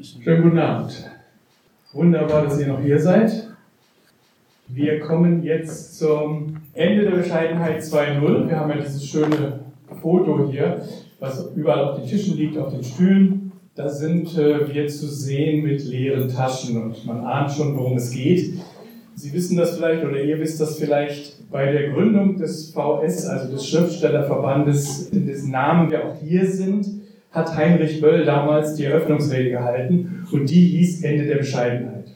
[0.00, 1.10] Schönen guten Abend.
[1.92, 3.48] Wunderbar, dass ihr noch hier seid.
[4.68, 8.48] Wir kommen jetzt zum Ende der Bescheidenheit 2.0.
[8.48, 9.60] Wir haben ja dieses schöne
[10.00, 10.82] Foto hier,
[11.18, 13.52] was überall auf den Tischen liegt, auf den Stühlen.
[13.74, 18.12] Da sind äh, wir zu sehen mit leeren Taschen und man ahnt schon, worum es
[18.12, 18.54] geht.
[19.16, 23.50] Sie wissen das vielleicht oder ihr wisst das vielleicht bei der Gründung des VS, also
[23.50, 26.97] des Schriftstellerverbandes, dessen Namen wir auch hier sind,
[27.30, 32.06] hat Heinrich Böll damals die Eröffnungsrede gehalten und die hieß Ende der Bescheidenheit.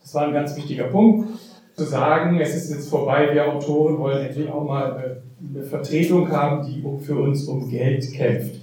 [0.00, 1.28] Das war ein ganz wichtiger Punkt,
[1.76, 6.66] zu sagen, es ist jetzt vorbei, wir Autoren wollen endlich auch mal eine Vertretung haben,
[6.66, 8.56] die für uns um Geld kämpft.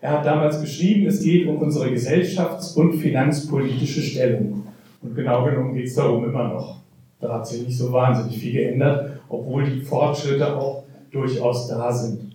[0.00, 4.64] Er hat damals geschrieben, es geht um unsere gesellschafts- und finanzpolitische Stellung.
[5.02, 6.80] Und genau genommen geht es darum immer noch.
[7.20, 12.29] Da hat sich nicht so wahnsinnig viel geändert, obwohl die Fortschritte auch durchaus da sind.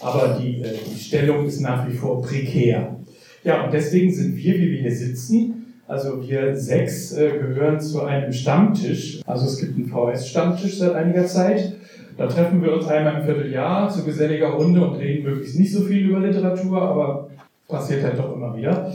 [0.00, 2.96] Aber die, äh, die Stellung ist nach wie vor prekär.
[3.44, 8.02] Ja, und deswegen sind wir, wie wir hier sitzen, also wir sechs äh, gehören zu
[8.02, 9.20] einem Stammtisch.
[9.24, 11.76] Also es gibt einen VS-Stammtisch seit einiger Zeit.
[12.16, 15.82] Da treffen wir uns einmal im Vierteljahr zu geselliger Runde und reden möglichst nicht so
[15.82, 17.28] viel über Literatur, aber
[17.68, 18.92] passiert halt doch immer wieder.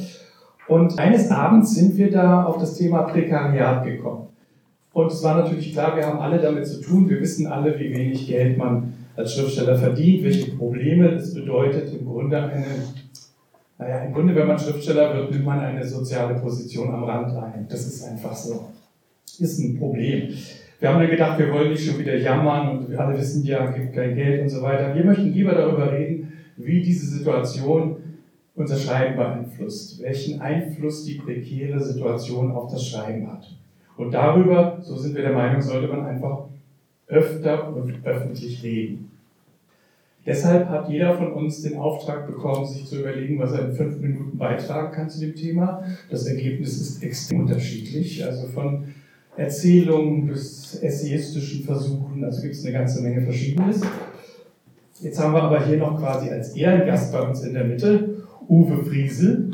[0.67, 4.27] Und eines Abends sind wir da auf das Thema Prekariat gekommen.
[4.93, 7.09] Und es war natürlich klar, wir haben alle damit zu tun.
[7.09, 12.05] Wir wissen alle, wie wenig Geld man als Schriftsteller verdient, welche Probleme es bedeutet, im
[12.05, 12.65] Grunde eine,
[13.77, 17.67] naja, im Grunde, wenn man Schriftsteller wird, nimmt man eine soziale Position am Rand ein.
[17.69, 18.67] Das ist einfach so.
[19.39, 20.33] Ist ein Problem.
[20.79, 23.69] Wir haben ja gedacht, wir wollen nicht schon wieder jammern und wir alle wissen ja,
[23.71, 24.95] gibt kein Geld und so weiter.
[24.95, 27.97] Wir möchten lieber darüber reden, wie diese Situation
[28.55, 33.47] unser Schreiben beeinflusst, welchen Einfluss die prekäre Situation auf das Schreiben hat.
[33.97, 36.45] Und darüber, so sind wir der Meinung, sollte man einfach
[37.11, 39.11] öfter und öffentlich reden.
[40.25, 43.99] Deshalb hat jeder von uns den Auftrag bekommen, sich zu überlegen, was er in fünf
[43.99, 45.83] Minuten beitragen kann zu dem Thema.
[46.09, 48.85] Das Ergebnis ist extrem unterschiedlich, also von
[49.35, 53.81] Erzählungen bis essayistischen Versuchen, also gibt es eine ganze Menge Verschiedenes.
[55.01, 58.85] Jetzt haben wir aber hier noch quasi als Ehrengast bei uns in der Mitte Uwe
[58.85, 59.51] Friesel.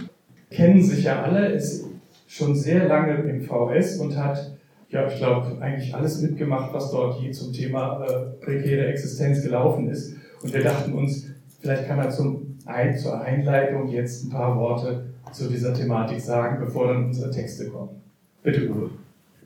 [0.51, 1.85] Kennen sich ja alle, ist
[2.27, 4.57] schon sehr lange im VS und hat
[4.89, 9.89] ja, ich glaube, eigentlich alles mitgemacht, was dort je zum Thema äh, prekäre Existenz gelaufen
[9.89, 10.15] ist.
[10.41, 15.05] Und wir dachten uns, vielleicht kann er zum ein, zur Einleitung jetzt ein paar Worte
[15.31, 18.01] zu dieser Thematik sagen, bevor dann unsere Texte kommen.
[18.43, 18.89] Bitte, Uwe.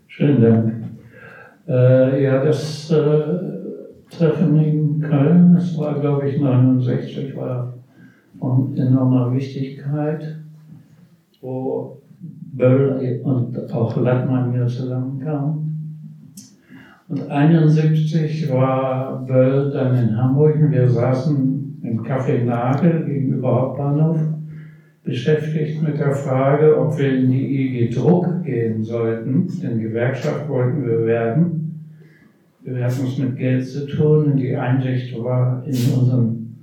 [0.08, 0.74] Schönen Dank.
[1.68, 3.24] Äh, ja, das äh,
[4.10, 7.74] Treffen in Köln, das war, glaube ich, 69, war
[8.40, 10.38] von enormer Wichtigkeit,
[11.40, 12.01] wo
[12.54, 15.72] Böll und auch Lattmann mir zusammenkamen.
[17.08, 24.18] Und 1971 war Böll dann in Hamburg und wir saßen im Café Nagel gegenüber Hauptbahnhof,
[25.04, 30.86] beschäftigt mit der Frage, ob wir in die IG Druck gehen sollten, denn Gewerkschaft wollten
[30.86, 31.62] wir werden.
[32.64, 36.56] Wir hatten es mit Geld zu tun und die Einsicht war in unseren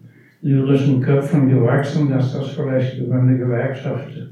[0.42, 4.28] lyrischen Köpfen gewachsen, dass das vielleicht über eine Gewerkschaft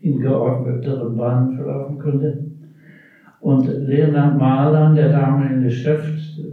[0.00, 2.44] in geordneteren Bahnen verlaufen könnte.
[3.40, 6.02] Und Leonard Mahler, der damalige Chef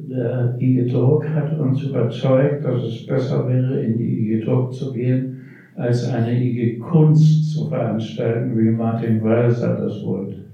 [0.09, 4.93] der IG Druck, hat uns überzeugt, dass es besser wäre, in die IG Druck zu
[4.93, 5.41] gehen,
[5.75, 10.45] als eine IG Kunst zu veranstalten, wie Martin Walser das wollte.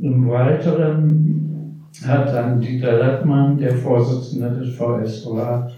[0.00, 1.44] Im Weiteren
[2.06, 5.70] hat dann Dieter Lattmann, der Vorsitzende des VS war,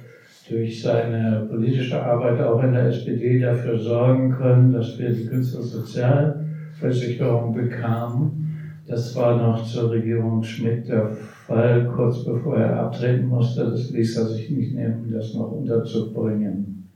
[0.49, 7.53] durch seine politische Arbeit auch in der SPD dafür sorgen können, dass wir die Künstlersozialversicherung
[7.53, 8.45] bekamen.
[8.87, 13.65] Das war noch zur Regierung Schmidt der Fall, kurz bevor er abtreten musste.
[13.65, 16.89] Das ließ er sich nicht nehmen, das noch unterzubringen.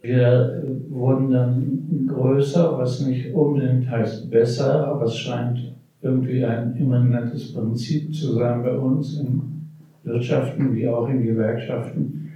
[0.00, 7.52] Wir wurden dann größer, was nicht unbedingt heißt besser, aber es scheint irgendwie ein immanentes
[7.52, 9.57] Prinzip zu sein bei uns im
[10.08, 12.32] Wirtschaften wie auch in Gewerkschaften.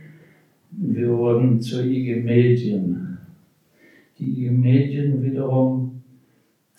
[0.70, 3.18] Wir wurden zur IG Medien.
[4.18, 6.02] Die IG Medien wiederum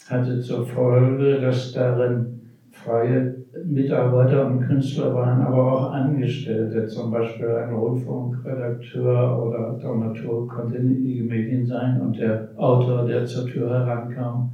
[0.07, 2.41] hatte zur Folge, dass darin
[2.71, 3.35] freie
[3.65, 6.87] Mitarbeiter und Künstler waren, aber auch Angestellte.
[6.87, 13.25] Zum Beispiel ein Rundfunkredakteur oder Dramaturg konnte in IG Medien sein und der Autor, der
[13.25, 14.51] zur Tür herankam,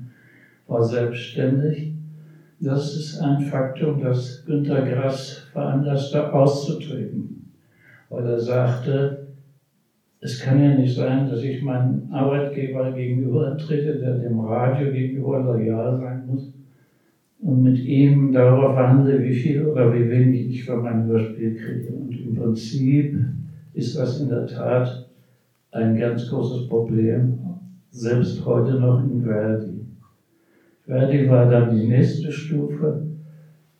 [0.67, 1.93] war selbstständig.
[2.59, 7.51] Das ist ein Faktum, das Günter Grass veranlasste, auszutreten,
[8.09, 9.27] weil er sagte,
[10.21, 15.39] es kann ja nicht sein, dass ich meinem Arbeitgeber gegenüber trete, der dem Radio gegenüber
[15.39, 16.53] loyal sein muss,
[17.41, 21.93] und mit ihm darüber verhandle, wie viel oder wie wenig ich für mein Hörspiel kriege.
[21.93, 23.17] Und im Prinzip
[23.73, 25.09] ist das in der Tat
[25.71, 27.39] ein ganz großes Problem,
[27.91, 29.85] selbst heute noch in Verdi.
[30.85, 33.08] Verdi war dann die nächste Stufe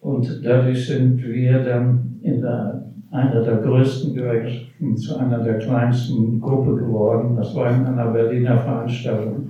[0.02, 6.40] und dadurch sind wir dann in der, einer der größten Gewerkschaften zu einer der kleinsten
[6.40, 7.36] Gruppe geworden.
[7.36, 9.50] Das war in einer Berliner Veranstaltung.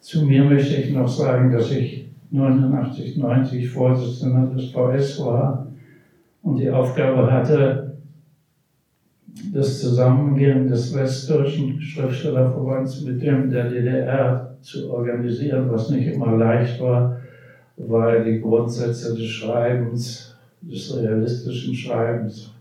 [0.00, 5.66] Zu mir möchte ich noch sagen, dass ich 89, 90 Vorsitzender des VS war
[6.42, 7.96] und die Aufgabe hatte,
[9.52, 16.80] das Zusammengehen des Westdeutschen Schriftstellerverbands mit dem der DDR zu organisieren, was nicht immer leicht
[16.80, 17.17] war,
[17.78, 22.52] weil die Grundsätze des Schreibens, des realistischen Schreibens,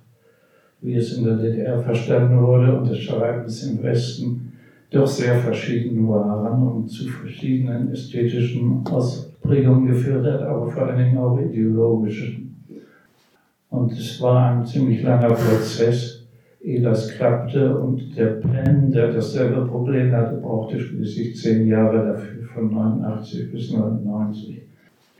[0.81, 4.54] wie es in der DDR verstanden wurde, und des Schreibens im Westen
[4.92, 11.18] doch sehr verschieden waren und zu verschiedenen ästhetischen Ausprägungen geführt hat, aber vor allen Dingen
[11.18, 12.56] auch ideologischen.
[13.69, 16.25] Und es war ein ziemlich langer Prozess,
[16.62, 17.78] ehe das klappte.
[17.78, 23.74] Und der Penn, der dasselbe Problem hatte, brauchte schließlich zehn Jahre dafür, von 89 bis
[23.74, 24.67] 99.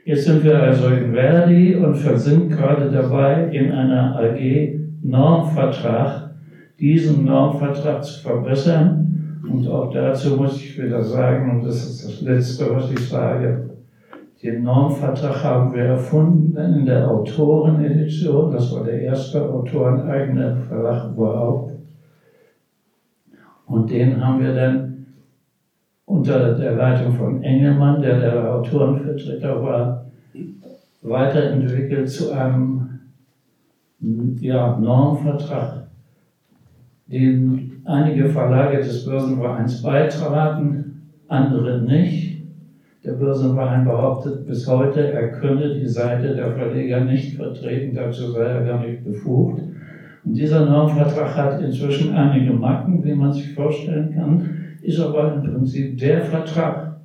[0.08, 6.30] Jetzt sind wir also in Verdi und sind gerade dabei, in einer AG Normvertrag,
[6.80, 9.42] diesen Normvertrag zu verbessern.
[9.52, 13.70] Und auch dazu muss ich wieder sagen, und das ist das Letzte, was ich sage,
[14.42, 18.54] den Normvertrag haben wir erfunden in der Autorenedition.
[18.54, 21.74] Das war der erste autoreneigene Verlag überhaupt.
[23.66, 24.97] Und den haben wir dann
[26.08, 30.06] unter der Leitung von Engelmann, der der Autorenvertreter war,
[31.02, 32.90] weiterentwickelt zu einem
[34.40, 35.88] ja, Normvertrag,
[37.08, 42.38] den einige Verlage des Börsenvereins beitraten, andere nicht.
[43.04, 48.44] Der Börsenverein behauptet bis heute, er könne die Seite der Verleger nicht vertreten, dazu sei
[48.44, 49.62] er gar nicht befugt.
[50.24, 55.44] Und dieser Normvertrag hat inzwischen einige Macken, wie man sich vorstellen kann ist aber im
[55.44, 57.02] Prinzip der Vertrag,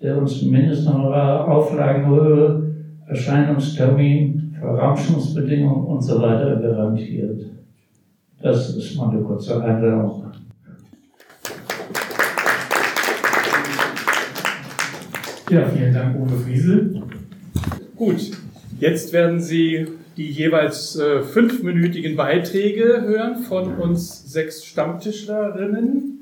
[0.00, 2.74] der uns Mindesthonorar, Auflagenhöhe,
[3.08, 7.42] Erscheinungstermin, Verramschungsbedingungen und so weiter garantiert.
[8.40, 10.26] Das ist mal eine kurze Einladung.
[15.50, 17.02] Ja, vielen Dank, Uwe Friesel.
[17.96, 18.30] Gut,
[18.78, 26.13] jetzt werden Sie die jeweils äh, fünfminütigen Beiträge hören von uns sechs Stammtischlerinnen.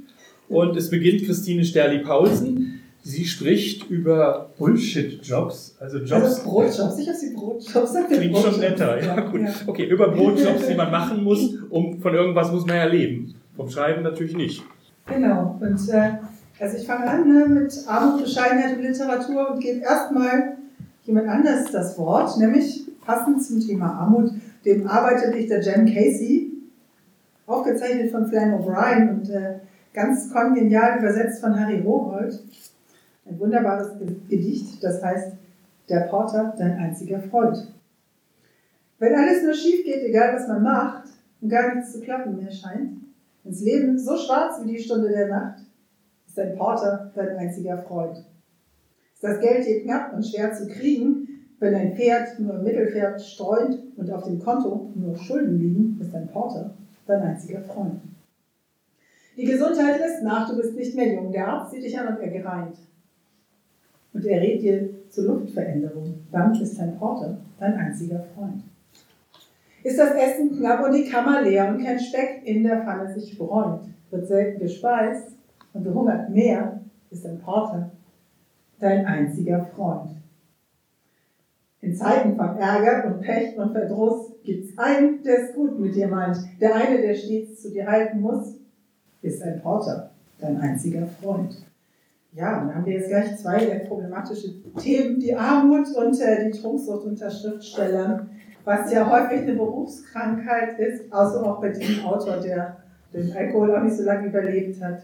[0.53, 2.81] Und es beginnt Christine Sterli-Paulsen.
[3.05, 6.13] Sie spricht über Bullshit-Jobs, also Jobs.
[6.13, 7.95] Also Brotjobs, sicher sie Brotjobs.
[8.09, 9.41] Klingt schon netter, ja gut.
[9.67, 13.35] Okay, über Brotjobs, die man machen muss, um von irgendwas muss man ja leben.
[13.57, 14.63] Vom Schreiben natürlich nicht.
[15.07, 15.59] Genau.
[15.61, 16.13] Und äh,
[16.61, 20.59] also ich fange an ne, mit Armut, Bescheidenheit und Literatur und gebe erstmal
[21.05, 24.31] jemand anders das Wort, nämlich passend zum Thema Armut,
[24.65, 26.53] dem Arbeiterdichter Jen Casey,
[27.47, 29.55] aufgezeichnet von Flann O'Brien und äh,
[29.93, 32.43] ganz kongenial übersetzt von Harry Rowold.
[33.27, 33.93] Ein wunderbares
[34.29, 35.33] Gedicht, das heißt,
[35.89, 37.73] der Porter, dein einziger Freund.
[38.99, 41.09] Wenn alles nur schief geht, egal was man macht,
[41.41, 43.01] und gar nichts zu klappen mehr scheint,
[43.45, 45.59] ins Leben so schwarz wie die Stunde der Nacht,
[46.27, 48.17] ist dein Porter dein einziger Freund.
[49.15, 51.29] Ist das Geld je knapp und schwer zu kriegen,
[51.59, 56.15] wenn dein Pferd nur im Mittelfeld streunt und auf dem Konto nur Schulden liegen, ist
[56.15, 56.75] dein Porter
[57.07, 58.01] dein einziger Freund.
[59.37, 61.33] Die Gesundheit lässt nach, du bist nicht mehr jung.
[61.33, 62.77] Der Arzt sieht dich an und er gereint.
[64.13, 66.15] Und er rät dir zur Luftveränderung.
[66.31, 68.63] Dann ist dein Porter dein einziger Freund.
[69.83, 73.37] Ist das Essen knapp und die Kammer leer und kein Speck in der Pfanne sich
[73.39, 75.33] bräunt, wird selten gespeist
[75.73, 76.81] und gehungert mehr,
[77.11, 77.91] ist dein Porter
[78.79, 80.11] dein einziger Freund.
[81.81, 86.07] In Zeiten von Ärger und Pech und Verdruss gibt's einen, der es gut mit dir
[86.07, 88.62] meint, der eine, der stets zu dir halten muss
[89.23, 91.65] ist ein Porter, dein einziger Freund.
[92.33, 96.59] Ja, und dann haben wir jetzt gleich zwei problematische Themen, die Armut und äh, die
[96.59, 98.31] Trunksucht unter Schriftstellern,
[98.65, 102.79] was ja häufig eine Berufskrankheit ist, außer auch bei diesem Autor, der
[103.13, 105.03] den Alkohol auch nicht so lange überlebt hat.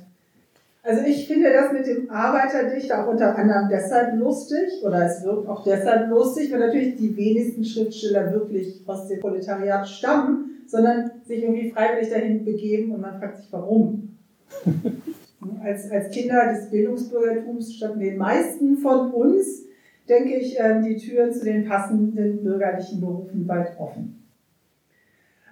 [0.88, 5.46] Also ich finde das mit dem Arbeiterdichter auch unter anderem deshalb lustig, oder es wirkt
[5.46, 11.42] auch deshalb lustig, weil natürlich die wenigsten Schriftsteller wirklich aus dem Proletariat stammen, sondern sich
[11.42, 14.16] irgendwie freiwillig dahin begeben und man fragt sich, warum.
[15.62, 19.66] als, als Kinder des Bildungsbürgertums standen den meisten von uns,
[20.08, 24.27] denke ich, ähm, die Türen zu den passenden bürgerlichen Berufen weit offen.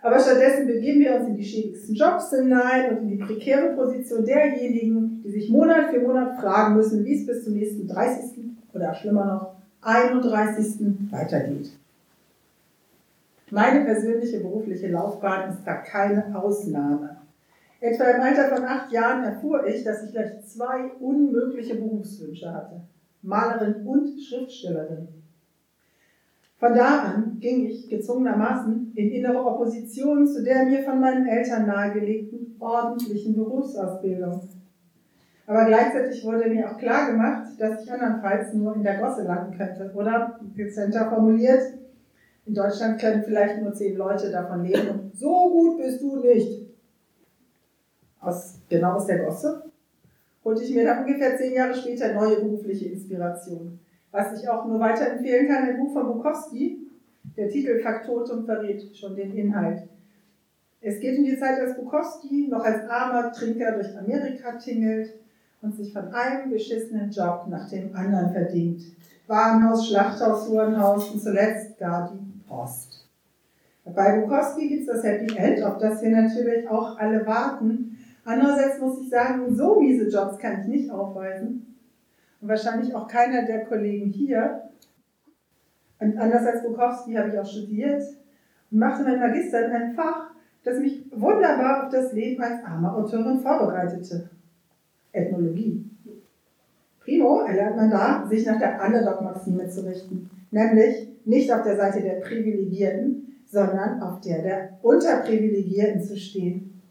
[0.06, 4.24] Aber stattdessen begeben wir uns in die schäbigsten Jobs hinein und in die prekäre Position
[4.24, 8.38] derjenigen, die sich Monat für Monat fragen müssen, wie es bis zum nächsten 30.
[8.72, 11.10] oder schlimmer noch 31.
[11.10, 11.72] weitergeht.
[13.50, 17.16] Meine persönliche berufliche Laufbahn ist da keine Ausnahme.
[17.80, 22.80] Etwa im Alter von acht Jahren erfuhr ich, dass ich gleich zwei unmögliche Berufswünsche hatte.
[23.22, 25.08] Malerin und Schriftstellerin.
[26.58, 31.66] Von da an ging ich gezwungenermaßen in innere Opposition zu der mir von meinen Eltern
[31.66, 34.48] nahegelegten ordentlichen Berufsausbildung.
[35.46, 39.56] Aber gleichzeitig wurde mir auch klar gemacht, dass ich andernfalls nur in der Gosse landen
[39.56, 39.92] könnte.
[39.94, 41.62] Oder, dezenter formuliert,
[42.46, 46.66] in Deutschland können vielleicht nur zehn Leute davon leben und so gut bist du nicht.
[48.20, 49.64] Aus, genau aus der Gosse
[50.44, 53.78] holte ich mir dann ungefähr zehn Jahre später neue berufliche Inspiration.
[54.12, 56.78] Was ich auch nur weiterempfehlen kann, ein Buch von Bukowski.
[57.36, 59.88] Der Titel Faktotum verrät schon den Inhalt.
[60.80, 65.14] Es geht um die Zeit, als Bukowski noch als armer Trinker durch Amerika tingelt
[65.60, 68.82] und sich von einem beschissenen Job nach dem anderen verdient.
[69.26, 73.08] Warenhaus, Schlachthaus, Hurenhaus und zuletzt gar die Post.
[73.84, 77.98] Bei Bukowski gibt es das Happy End, auf das wir natürlich auch alle warten.
[78.24, 81.75] Andererseits muss ich sagen, so miese Jobs kann ich nicht aufweisen.
[82.40, 84.62] Und wahrscheinlich auch keiner der Kollegen hier.
[85.98, 88.02] Und anders als Bukowski habe ich auch studiert
[88.70, 90.30] und machte mein Magister in einem Fach,
[90.62, 94.28] das mich wunderbar auf das Leben als arme Autorin vorbereitete.
[95.12, 95.88] Ethnologie.
[97.00, 102.02] Primo erlernt man da, sich nach der Underdog-Maxime zu richten, nämlich nicht auf der Seite
[102.02, 106.82] der Privilegierten, sondern auf der der Unterprivilegierten zu stehen.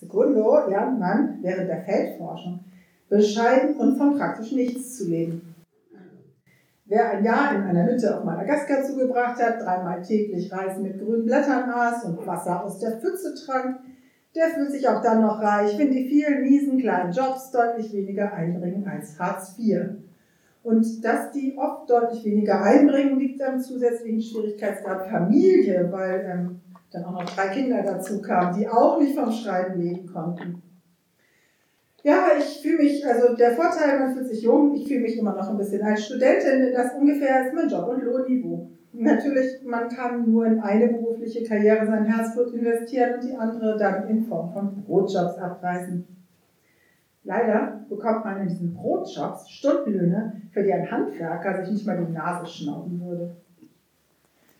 [0.00, 2.60] Secundo lernt man während der Feldforschung
[3.12, 5.54] bescheiden und von praktisch nichts zu leben.
[6.86, 11.26] Wer ein Jahr in einer Hütte auf Madagaskar zugebracht hat, dreimal täglich Reis mit grünen
[11.26, 13.80] Blättern aß und Wasser aus der Pfütze trank,
[14.34, 18.32] der fühlt sich auch dann noch reich, wenn die vielen miesen kleinen Jobs deutlich weniger
[18.32, 19.90] einbringen als Hartz IV.
[20.62, 27.04] Und dass die oft deutlich weniger einbringen, liegt am zusätzlichen Schwierigkeitsgrad Familie, weil ähm, dann
[27.04, 30.62] auch noch drei Kinder dazu kamen, die auch nicht vom Schreiben leben konnten.
[32.04, 35.34] Ja, ich fühle mich, also der Vorteil, man fühlt sich jung, ich fühle mich immer
[35.34, 38.68] noch ein bisschen als Studentin, das ungefähr ist mein Job- und Lohnniveau.
[38.92, 44.08] Natürlich, man kann nur in eine berufliche Karriere sein Herzblut investieren und die andere dann
[44.08, 46.04] in Form von Brotjobs abreißen.
[47.24, 52.12] Leider bekommt man in diesen Brotjobs Stundenlöhne, für die ein Handwerker sich nicht mal die
[52.12, 53.36] Nase schnauben würde.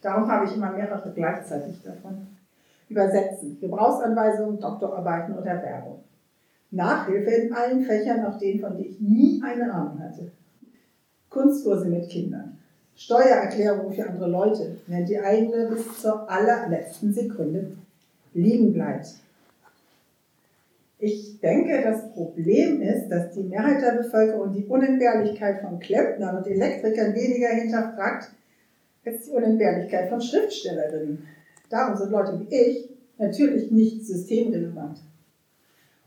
[0.01, 2.29] Darum habe ich immer mehrere gleichzeitig davon.
[2.89, 6.05] Übersetzen, Gebrauchsanweisungen, Doktorarbeiten oder Werbung.
[6.73, 10.33] Nachhilfe in allen Fächern, auch denen, von denen ich nie eine Ahnung hatte.
[11.29, 12.59] Kunstkurse mit Kindern.
[12.97, 17.73] Steuererklärung für andere Leute, während die eigene bis zur allerletzten Sekunde
[18.35, 19.07] liegen bleibt.
[20.99, 26.47] Ich denke, das Problem ist, dass die Mehrheit der Bevölkerung die Unentbehrlichkeit von Klempnern und
[26.47, 28.31] Elektrikern weniger hinterfragt
[29.05, 31.27] als die Unentbehrlichkeit von Schriftstellerinnen.
[31.69, 32.89] Darum sind Leute wie ich
[33.19, 35.01] natürlich nicht systemrelevant.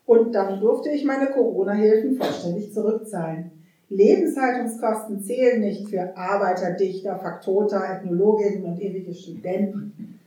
[0.05, 3.51] Und dann durfte ich meine Corona-Hilfen vollständig zurückzahlen.
[3.89, 10.19] Lebenshaltungskosten zählen nicht für Arbeiter, Dichter, Faktota, Ethnologinnen und ewige Studenten.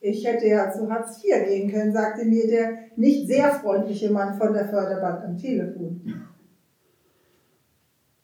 [0.00, 4.36] Ich hätte ja zu Hartz IV gehen können, sagte mir der nicht sehr freundliche Mann
[4.36, 6.00] von der Förderbank am Telefon.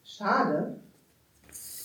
[0.04, 0.76] Schade,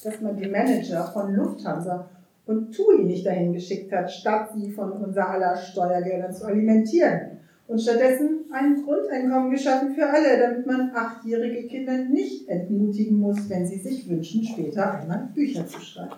[0.03, 2.10] dass man die Manager von Lufthansa
[2.46, 7.34] und TUI nicht dahin geschickt hat, statt sie von unser aller Steuergeldern zu alimentieren
[7.67, 13.65] und stattdessen ein Grundeinkommen geschaffen für alle, damit man achtjährige Kinder nicht entmutigen muss, wenn
[13.65, 16.15] sie sich wünschen, später einmal Bücher zu schreiben.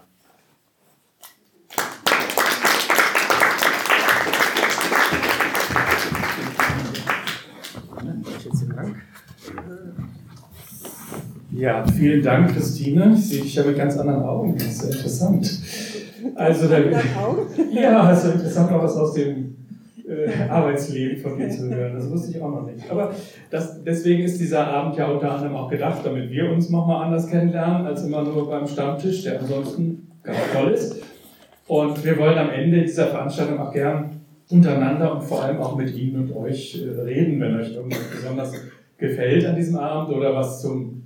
[11.51, 13.15] Ja, vielen Dank, Christine.
[13.17, 14.53] Ich sehe dich ja mit ganz anderen Augen.
[14.55, 15.59] Das ist sehr interessant.
[16.35, 16.77] Also, da,
[17.71, 19.55] ja, ist interessant, auch was aus dem
[20.07, 21.93] äh, Arbeitsleben von dir zu hören.
[21.93, 22.89] Das wusste ich auch noch nicht.
[22.89, 23.11] Aber
[23.49, 27.27] das, deswegen ist dieser Abend ja unter anderem auch gedacht, damit wir uns nochmal anders
[27.27, 31.03] kennenlernen, als immer nur beim Stammtisch, der ansonsten ganz toll ist.
[31.67, 35.93] Und wir wollen am Ende dieser Veranstaltung auch gern untereinander und vor allem auch mit
[35.93, 38.53] Ihnen und euch äh, reden, wenn euch irgendwas besonders
[38.97, 41.03] gefällt an diesem Abend oder was zum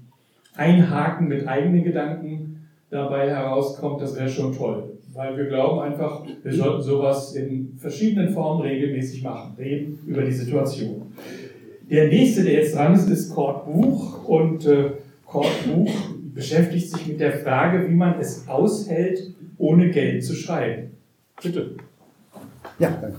[0.55, 6.53] Einhaken mit eigenen Gedanken dabei herauskommt, das wäre schon toll weil wir glauben einfach, wir
[6.53, 11.13] sollten sowas in verschiedenen Formen regelmäßig machen, reden über die Situation.
[11.89, 14.91] Der nächste, der jetzt dran ist, ist Kurt Buch und äh,
[15.25, 15.91] Kurt Buch
[16.33, 20.91] beschäftigt sich mit der Frage, wie man es aushält, ohne Geld zu schreiben.
[21.41, 21.71] Bitte.
[22.79, 23.17] Ja, danke.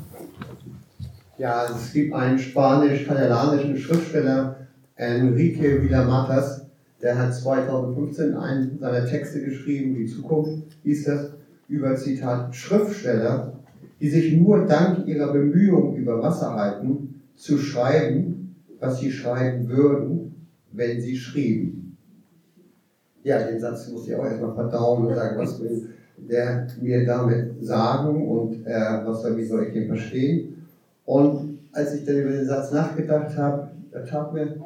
[1.36, 4.56] Ja, es gibt einen spanisch-katalanischen Schriftsteller,
[4.96, 6.66] Enrique Villamatas,
[7.02, 11.32] der hat 2015 einen seiner Texte geschrieben, die Zukunft hieß das
[11.72, 13.54] über Zitat Schriftsteller,
[13.98, 20.48] die sich nur dank ihrer Bemühungen über Wasser halten, zu schreiben, was sie schreiben würden,
[20.72, 21.96] wenn sie schrieben.
[23.24, 25.88] Ja, den Satz muss ich auch erstmal verdauen und sagen, was will
[26.18, 30.66] der mir damit sagen und äh, was soll, wie soll ich den verstehen.
[31.04, 34.60] Und als ich dann über den Satz nachgedacht habe, da tat mir,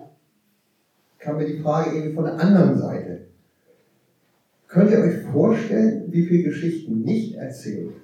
[1.19, 3.27] kam mir die Frage eben von der anderen Seite.
[4.69, 7.95] Könnt ihr euch vorstellen, wie viele Geschichten nicht erzählt,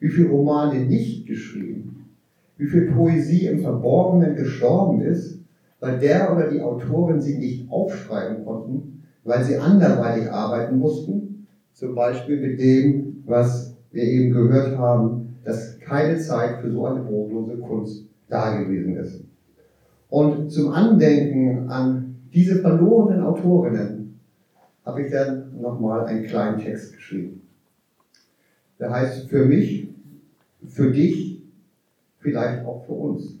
[0.00, 2.06] wie viele Romane nicht geschrieben,
[2.56, 5.38] wie viel Poesie im Verborgenen gestorben ist,
[5.80, 11.94] weil der oder die Autorin sie nicht aufschreiben konnten, weil sie anderweitig arbeiten mussten, zum
[11.94, 17.56] Beispiel mit dem, was wir eben gehört haben, dass keine Zeit für so eine brotlose
[17.58, 19.24] Kunst da gewesen ist.
[20.08, 24.20] Und zum Andenken an diese verlorenen Autorinnen
[24.84, 27.46] habe ich dann nochmal einen kleinen Text geschrieben.
[28.78, 29.88] Der heißt für mich,
[30.66, 31.42] für dich,
[32.18, 33.38] vielleicht auch für uns.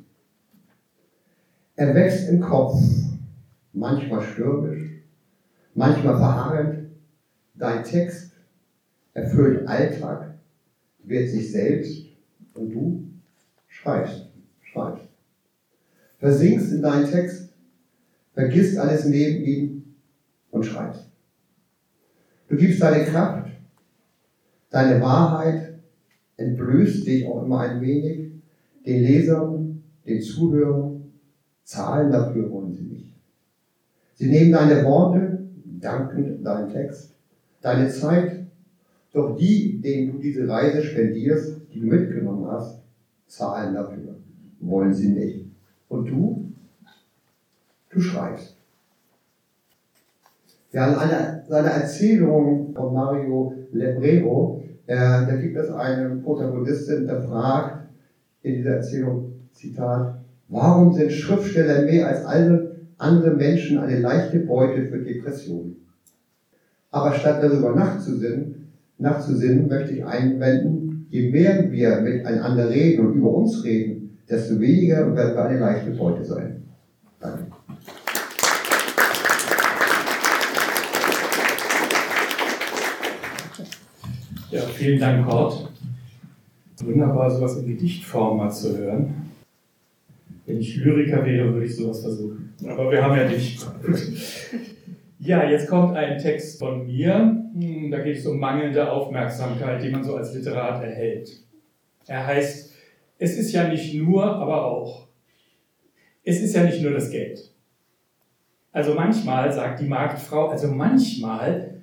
[1.76, 2.78] Er wächst im Kopf,
[3.72, 5.02] manchmal stürmisch,
[5.74, 6.90] manchmal verharrend.
[7.54, 8.32] Dein Text
[9.12, 10.34] erfüllt Alltag,
[11.02, 12.06] wird sich selbst
[12.54, 13.04] und du
[13.68, 14.30] schreibst,
[14.62, 15.08] schreibst.
[16.18, 17.52] Versinkst in deinen Text,
[18.32, 19.94] vergisst alles neben ihm
[20.50, 21.13] und schreibst.
[22.48, 23.50] Du gibst deine Kraft,
[24.70, 25.74] deine Wahrheit,
[26.36, 28.30] entblößt dich auch immer ein wenig,
[28.84, 31.12] den Lesern, den Zuhörern,
[31.64, 33.12] zahlen dafür wollen sie nicht.
[34.14, 35.48] Sie nehmen deine Worte,
[35.80, 37.14] danken deinen Text,
[37.62, 38.46] deine Zeit,
[39.12, 42.80] doch die, denen du diese Reise spendierst, die du mitgenommen hast,
[43.26, 44.16] zahlen dafür,
[44.60, 45.46] wollen sie nicht.
[45.88, 46.52] Und du?
[47.90, 48.56] Du schreibst.
[50.74, 57.22] Ja, in einer, seiner Erzählung von Mario Lebrero, äh, da gibt es eine Protagonistin, der
[57.22, 57.86] fragt
[58.42, 60.16] in dieser Erzählung, Zitat,
[60.48, 65.76] warum sind Schriftsteller mehr als alle andere Menschen eine leichte Beute für Depressionen?
[66.90, 68.66] Aber statt darüber nachzusinnen,
[68.98, 75.14] nachzusinnen, möchte ich einwenden, je mehr wir miteinander reden und über uns reden, desto weniger
[75.14, 76.64] werden wir eine leichte Beute sein.
[77.20, 77.53] Danke.
[84.54, 85.68] Ja, vielen Dank, Kurt.
[86.84, 89.32] Wunderbar, sowas in Gedichtform mal zu hören.
[90.46, 92.54] Wenn ich Lyriker wäre, würde ich sowas versuchen.
[92.64, 93.58] Aber wir haben ja dich.
[95.18, 97.14] Ja, jetzt kommt ein Text von mir.
[97.54, 101.30] Hm, da geht es um mangelnde Aufmerksamkeit, die man so als Literat erhält.
[102.06, 102.74] Er heißt,
[103.18, 105.08] es ist ja nicht nur, aber auch.
[106.24, 107.40] Es ist ja nicht nur das Geld.
[108.70, 111.73] Also manchmal sagt die Marktfrau, also manchmal,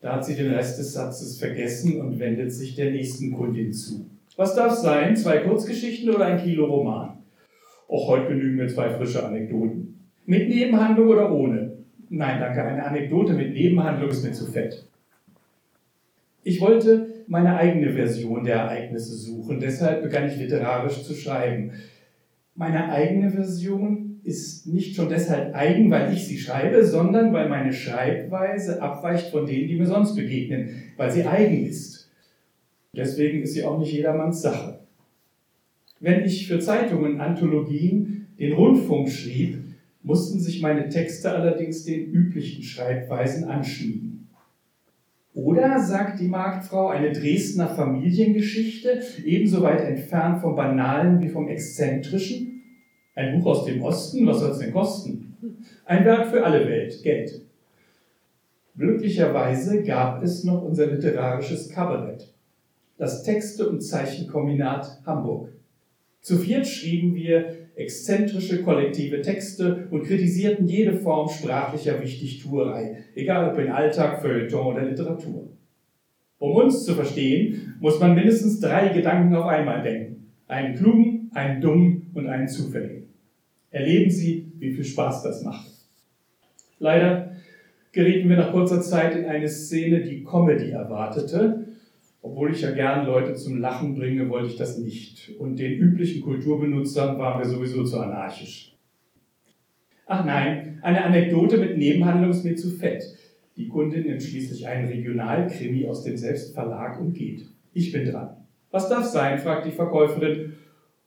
[0.00, 4.06] da hat sie den Rest des Satzes vergessen und wendet sich der nächsten Kundin zu.
[4.36, 5.14] Was darf sein?
[5.16, 7.18] Zwei Kurzgeschichten oder ein Kilo Roman?
[7.88, 10.00] Auch heute genügen mir zwei frische Anekdoten.
[10.24, 11.72] Mit Nebenhandlung oder ohne?
[12.08, 14.86] Nein, danke, eine Anekdote mit Nebenhandlung ist mir zu fett.
[16.42, 21.72] Ich wollte meine eigene Version der Ereignisse suchen, deshalb begann ich literarisch zu schreiben.
[22.54, 27.72] Meine eigene Version ist nicht schon deshalb eigen, weil ich sie schreibe, sondern weil meine
[27.72, 32.10] Schreibweise abweicht von denen, die mir sonst begegnen, weil sie eigen ist.
[32.94, 34.80] Deswegen ist sie auch nicht jedermanns Sache.
[36.00, 39.58] Wenn ich für Zeitungen, Anthologien, den Rundfunk schrieb,
[40.02, 44.28] mussten sich meine Texte allerdings den üblichen Schreibweisen anschmiegen.
[45.34, 52.59] Oder, sagt die Marktfrau, eine Dresdner Familiengeschichte, ebenso weit entfernt vom Banalen wie vom Exzentrischen?
[53.20, 55.34] Ein Buch aus dem Osten, was soll es denn kosten?
[55.84, 57.42] Ein Werk für alle Welt, Geld.
[58.78, 62.32] Glücklicherweise gab es noch unser literarisches Kabarett,
[62.96, 65.50] das Texte- und Zeichenkombinat Hamburg.
[66.22, 73.58] Zu viert schrieben wir exzentrische kollektive Texte und kritisierten jede Form sprachlicher Wichtigtuerei, egal ob
[73.58, 75.46] in Alltag, Feuilleton oder Literatur.
[76.38, 80.32] Um uns zu verstehen, muss man mindestens drei Gedanken auf einmal denken.
[80.48, 82.99] Einen klugen, einen dummen und einen zufälligen.
[83.70, 85.70] Erleben Sie, wie viel Spaß das macht.
[86.78, 87.36] Leider
[87.92, 91.66] gerieten wir nach kurzer Zeit in eine Szene, die Comedy erwartete,
[92.22, 95.32] obwohl ich ja gern Leute zum Lachen bringe, wollte ich das nicht.
[95.38, 98.76] Und den üblichen Kulturbenutzern waren wir sowieso zu anarchisch.
[100.06, 103.04] Ach nein, eine Anekdote mit Nebenhandlung ist mir zu fett.
[103.56, 107.46] Die Kundin nimmt schließlich einen Regionalkrimi aus dem Selbstverlag und geht.
[107.72, 108.36] Ich bin dran.
[108.70, 109.38] Was darf sein?
[109.38, 110.54] fragt die Verkäuferin.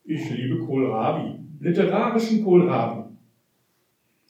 [0.06, 1.43] Ich liebe Kohlrabi.
[1.60, 3.04] Literarischen Kohlrabi.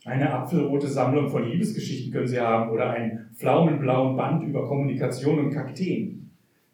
[0.05, 5.51] Eine apfelrote Sammlung von Liebesgeschichten können Sie haben oder einen pflaumenblauen Band über Kommunikation und
[5.51, 6.31] Kakteen.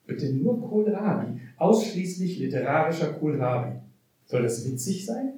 [0.08, 3.78] Bitte nur Kohlrabi, ausschließlich literarischer Kohlrabi.
[4.26, 5.34] Soll das witzig sein?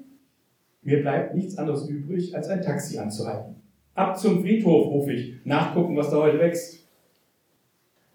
[0.81, 3.55] Mir bleibt nichts anderes übrig, als ein Taxi anzuhalten.
[3.93, 6.87] Ab zum Friedhof, rufe ich, nachgucken, was da heute wächst.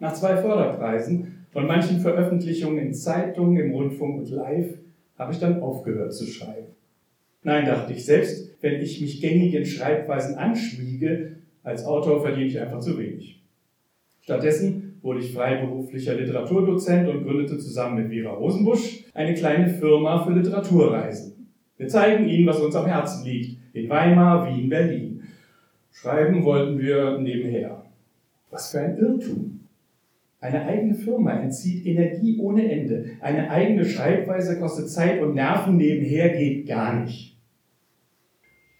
[0.00, 4.78] Nach zwei Förderpreisen von manchen Veröffentlichungen in Zeitungen, im Rundfunk und live
[5.18, 6.75] habe ich dann aufgehört zu schreiben.
[7.46, 12.80] Nein, dachte ich, selbst wenn ich mich gängigen Schreibweisen anschmiege, als Autor verdiene ich einfach
[12.80, 13.40] zu wenig.
[14.20, 20.32] Stattdessen wurde ich freiberuflicher Literaturdozent und gründete zusammen mit Vera Rosenbusch eine kleine Firma für
[20.32, 21.46] Literaturreisen.
[21.76, 25.22] Wir zeigen Ihnen, was uns am Herzen liegt, in Weimar, Wien, Berlin.
[25.92, 27.84] Schreiben wollten wir nebenher.
[28.50, 29.60] Was für ein Irrtum.
[30.40, 33.04] Eine eigene Firma entzieht Energie ohne Ende.
[33.20, 37.35] Eine eigene Schreibweise kostet Zeit und Nerven nebenher geht gar nicht.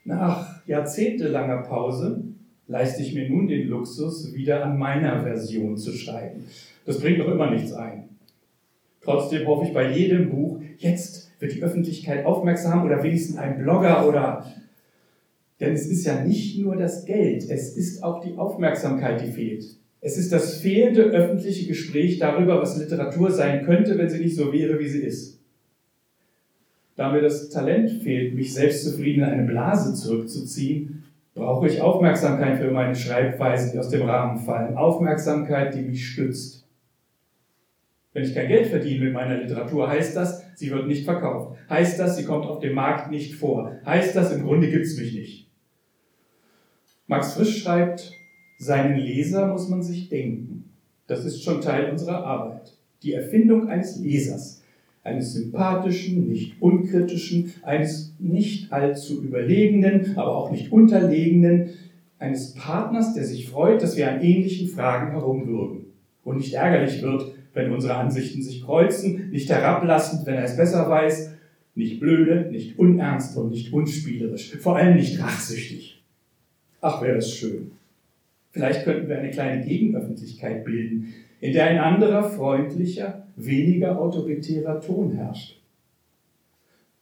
[0.07, 2.23] Nach jahrzehntelanger Pause
[2.69, 6.45] leiste ich mir nun den Luxus, wieder an meiner Version zu schreiben.
[6.85, 8.05] Das bringt doch immer nichts ein.
[9.01, 14.09] Trotzdem hoffe ich bei jedem Buch, jetzt wird die Öffentlichkeit aufmerksam oder wenigstens ein Blogger
[14.09, 14.47] oder...
[15.59, 19.65] Denn es ist ja nicht nur das Geld, es ist auch die Aufmerksamkeit, die fehlt.
[20.01, 24.53] Es ist das fehlende öffentliche Gespräch darüber, was Literatur sein könnte, wenn sie nicht so
[24.53, 25.36] wäre, wie sie ist.
[26.97, 31.05] Da mir das Talent fehlt, mich selbstzufrieden in eine Blase zurückzuziehen,
[31.35, 34.77] brauche ich Aufmerksamkeit für meine Schreibweisen, die aus dem Rahmen fallen.
[34.77, 36.67] Aufmerksamkeit, die mich stützt.
[38.15, 41.59] Wenn ich kein Geld verdiene mit meiner Literatur, heißt das, sie wird nicht verkauft.
[41.69, 43.73] Heißt das, sie kommt auf dem Markt nicht vor.
[43.85, 45.51] Heißt das, im Grunde gibt es mich nicht.
[47.07, 48.11] Max Frisch schreibt,
[48.59, 50.71] seinen Leser muss man sich denken.
[51.07, 52.73] Das ist schon Teil unserer Arbeit.
[53.03, 54.63] Die Erfindung eines Lesers
[55.07, 61.71] eines sympathischen, nicht unkritischen, eines nicht allzu überlegenen, aber auch nicht unterlegenen,
[62.19, 65.87] eines Partners, der sich freut, dass wir an ähnlichen Fragen herumwürgen
[66.25, 70.89] und nicht ärgerlich wird, wenn unsere Ansichten sich kreuzen, nicht herablassend, wenn er es besser
[70.89, 71.35] weiß,
[71.75, 76.03] nicht blöde, nicht unernst und nicht unspielerisch, vor allem nicht rachsüchtig.
[76.81, 77.73] Ach, wäre das schön.
[78.51, 85.13] Vielleicht könnten wir eine kleine Gegenöffentlichkeit bilden, in der ein anderer, freundlicher, weniger autoritärer Ton
[85.13, 85.61] herrscht.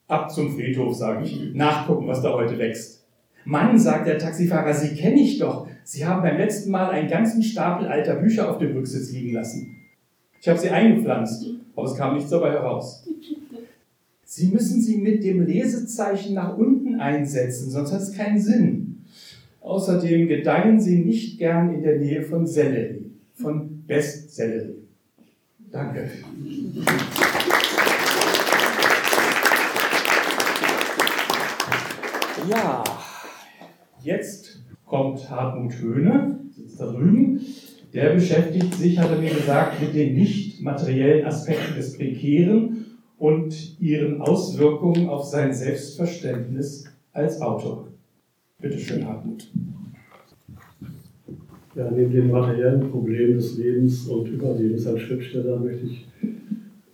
[0.08, 3.04] Ab zum Friedhof, sage ich, nachgucken, was da heute wächst.
[3.44, 5.66] Mann, sagt der Taxifahrer, Sie kenne ich doch.
[5.82, 9.76] Sie haben beim letzten Mal einen ganzen Stapel alter Bücher auf dem Rücksitz liegen lassen.
[10.40, 13.06] Ich habe sie eingepflanzt, aber es kam nichts dabei heraus.
[14.24, 19.04] Sie müssen sie mit dem Lesezeichen nach unten einsetzen, sonst hat es keinen Sinn.
[19.60, 23.84] Außerdem gedeihen sie nicht gern in der Nähe von Sellerie, von
[24.34, 24.88] Bestsellerie.
[25.70, 26.10] Danke.
[32.50, 32.84] Ja,
[34.02, 37.40] jetzt kommt Hartmut Höhne, sitzt da drüben.
[37.92, 42.86] Der beschäftigt sich, hat er mir gesagt, mit den nicht materiellen Aspekten des Prekären
[43.18, 47.88] und ihren Auswirkungen auf sein Selbstverständnis als Autor.
[48.58, 49.48] Bitte schön, Hartmut.
[51.76, 56.06] Ja, neben den materiellen Problemen des Lebens und Überlebens als Schriftsteller möchte ich,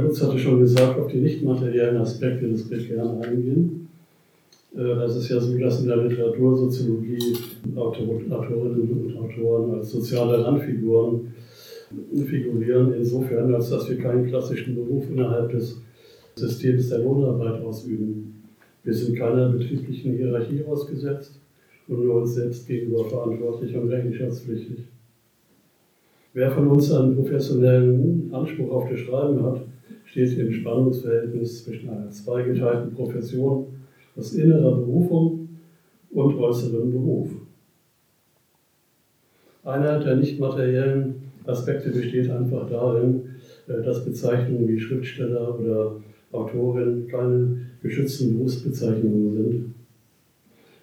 [0.01, 3.89] Lutz hatte schon gesagt, auf die nicht materiellen Aspekte des Bekehren eingehen.
[4.75, 7.37] Äh, das ist ja so, dass in der Literatursoziologie
[7.77, 11.35] Autorinnen und Autoren als soziale Randfiguren
[12.25, 15.83] figurieren, insofern, als dass wir keinen klassischen Beruf innerhalb des
[16.37, 18.45] Systems der Lohnarbeit ausüben.
[18.83, 21.40] Wir sind keiner betrieblichen Hierarchie ausgesetzt
[21.91, 24.85] und nur uns selbst gegenüber verantwortlich und rechenschaftspflichtig.
[26.33, 29.63] Wer von uns einen professionellen Anspruch auf das Schreiben hat,
[30.05, 33.67] steht im Spannungsverhältnis zwischen einer zweigeteilten Profession
[34.17, 35.49] aus innerer Berufung
[36.13, 37.31] und äußerem Beruf.
[39.65, 43.23] Einer der nicht materiellen Aspekte besteht einfach darin,
[43.67, 45.97] äh, dass Bezeichnungen wie Schriftsteller oder
[46.33, 49.75] Autorin keine geschützten Berufsbezeichnungen sind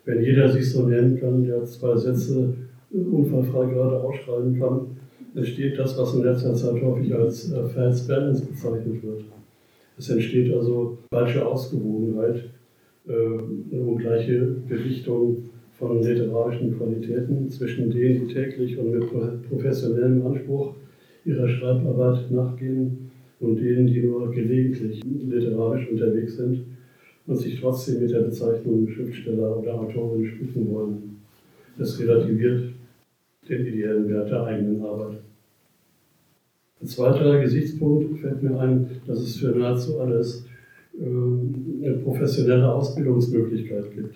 [0.08, 2.54] wenn jeder sich so nennen kann, der zwei Sätze
[2.92, 4.88] unfallfrei gerade ausschreiben kann,
[5.36, 9.26] entsteht das, was in letzter Zeit häufig als äh, Fans Balance bezeichnet wird.
[9.98, 12.46] Es entsteht also falsche Ausgewogenheit,
[13.08, 20.74] äh, ungleiche Gewichtung von literarischen Qualitäten zwischen denen, die täglich und mit professionellem Anspruch
[21.26, 26.64] ihrer Schreibarbeit nachgehen und denen, die nur gelegentlich literarisch unterwegs sind
[27.28, 31.18] und sich trotzdem mit der Bezeichnung Schriftsteller oder Autorin schmücken wollen.
[31.78, 32.72] Das relativiert
[33.48, 35.18] den ideellen Wert der eigenen Arbeit.
[36.82, 40.46] Ein zweiter Gesichtspunkt fällt mir ein, dass es für nahezu alles
[40.98, 44.16] äh, eine professionelle Ausbildungsmöglichkeit gibt.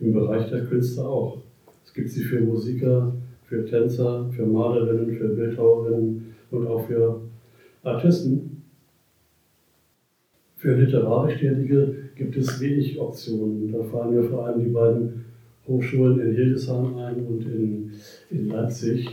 [0.00, 1.38] Im Bereich der Künste auch.
[1.84, 3.12] Es gibt sie für Musiker,
[3.44, 7.20] für Tänzer, für Malerinnen, für Bildhauerinnen und auch für
[7.82, 8.62] Artisten.
[10.56, 13.72] Für literarisch Tätige gibt es wenig Optionen.
[13.72, 15.24] Da fallen mir vor allem die beiden
[15.66, 17.92] Hochschulen in Hildesheim ein und in,
[18.30, 19.08] in Leipzig.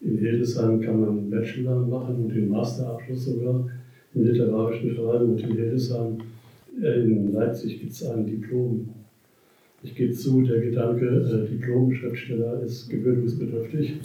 [0.00, 3.68] In Hildesheim kann man einen Bachelor machen und den Masterabschluss sogar
[4.14, 6.18] im literarischen Schreiben und in Hildesheim,
[6.82, 8.88] äh, in Leipzig gibt es ein Diplom.
[9.84, 14.00] Ich gebe zu, der Gedanke, äh, Diplom-Schriftsteller ist gewöhnungsbedürftig.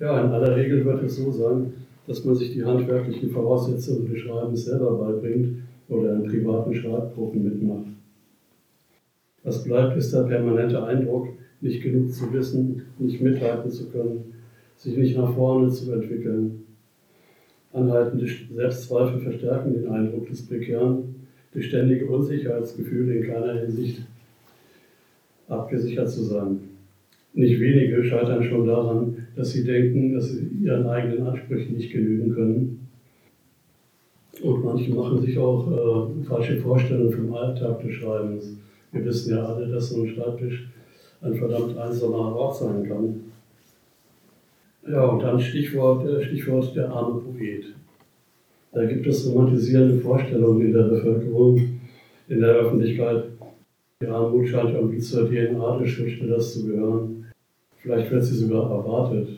[0.00, 1.74] Ja, in aller Regel wird es so sein,
[2.08, 5.58] dass man sich die handwerklichen Voraussetzungen des Schreibens selber beibringt
[5.90, 7.92] oder in privaten Schreibgruppen mitmacht.
[9.44, 11.28] Was bleibt, ist der permanente Eindruck,
[11.60, 14.32] nicht genug zu wissen, nicht mithalten zu können,
[14.76, 16.64] sich nicht nach vorne zu entwickeln.
[17.72, 24.02] Anhaltende Selbstzweifel verstärken den Eindruck des Prekären, das ständige Unsicherheitsgefühl in keiner Hinsicht
[25.48, 26.60] abgesichert zu sein.
[27.34, 32.34] Nicht wenige scheitern schon daran, dass sie denken, dass sie ihren eigenen Ansprüchen nicht genügen
[32.34, 32.88] können.
[34.42, 38.56] Und manche machen sich auch äh, falsche Vorstellungen vom Alltag des Schreibens.
[38.92, 40.68] Wir wissen ja alle, dass so ein Schreibtisch
[41.20, 43.20] ein verdammt einsamer Ort sein kann.
[44.88, 47.66] Ja, und dann Stichwort, äh, Stichwort der arme Poet.
[48.72, 51.80] Da gibt es romantisierende Vorstellungen in der Bevölkerung,
[52.28, 53.24] in der Öffentlichkeit.
[54.00, 57.17] Die Armut scheint irgendwie zur DNA des Schriftstellers zu gehören.
[57.78, 59.28] Vielleicht wird sie sogar erwartet.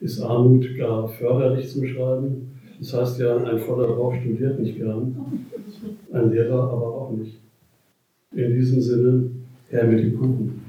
[0.00, 2.58] Ist Armut gar förderlich zum Schreiben?
[2.80, 5.14] Das heißt ja, ein voller Bauch studiert nicht gern,
[6.12, 7.38] ein Lehrer aber auch nicht.
[8.32, 9.30] In diesem Sinne,
[9.68, 10.62] her mit dem Kuchen.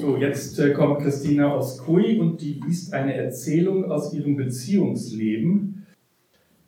[0.00, 5.79] So, jetzt äh, kommt Christina aus Kui und die liest eine Erzählung aus ihrem Beziehungsleben.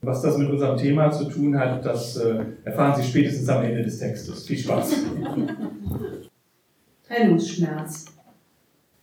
[0.04, 3.84] Was das mit unserem Thema zu tun hat, das äh, erfahren Sie spätestens am Ende
[3.84, 4.44] des Textes.
[4.44, 4.96] Viel Spaß.
[7.06, 8.06] Trennungsschmerz.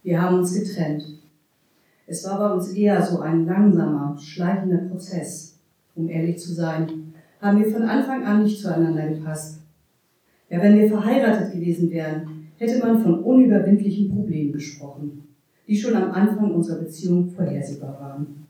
[0.03, 1.05] Wir haben uns getrennt.
[2.05, 5.57] Es war bei uns eher so ein langsamer, schleichender Prozess.
[5.95, 9.61] Um ehrlich zu sein, haben wir von Anfang an nicht zueinander gepasst.
[10.49, 15.29] Ja, wenn wir verheiratet gewesen wären, hätte man von unüberwindlichen Problemen gesprochen,
[15.65, 18.48] die schon am Anfang unserer Beziehung vorhersehbar waren.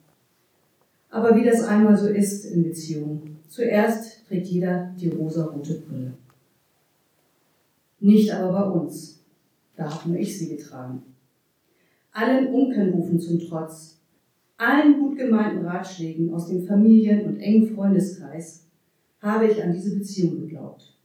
[1.10, 6.14] Aber wie das einmal so ist in Beziehungen, zuerst trägt jeder die rosa-rote Brille.
[8.00, 9.24] Nicht aber bei uns.
[9.76, 11.04] Da habe nur ich sie getragen.
[12.12, 14.00] Allen Unkennrufen zum Trotz,
[14.58, 18.66] allen gut gemeinten Ratschlägen aus dem Familien- und engen Freundeskreis
[19.22, 20.96] habe ich an diese Beziehung geglaubt.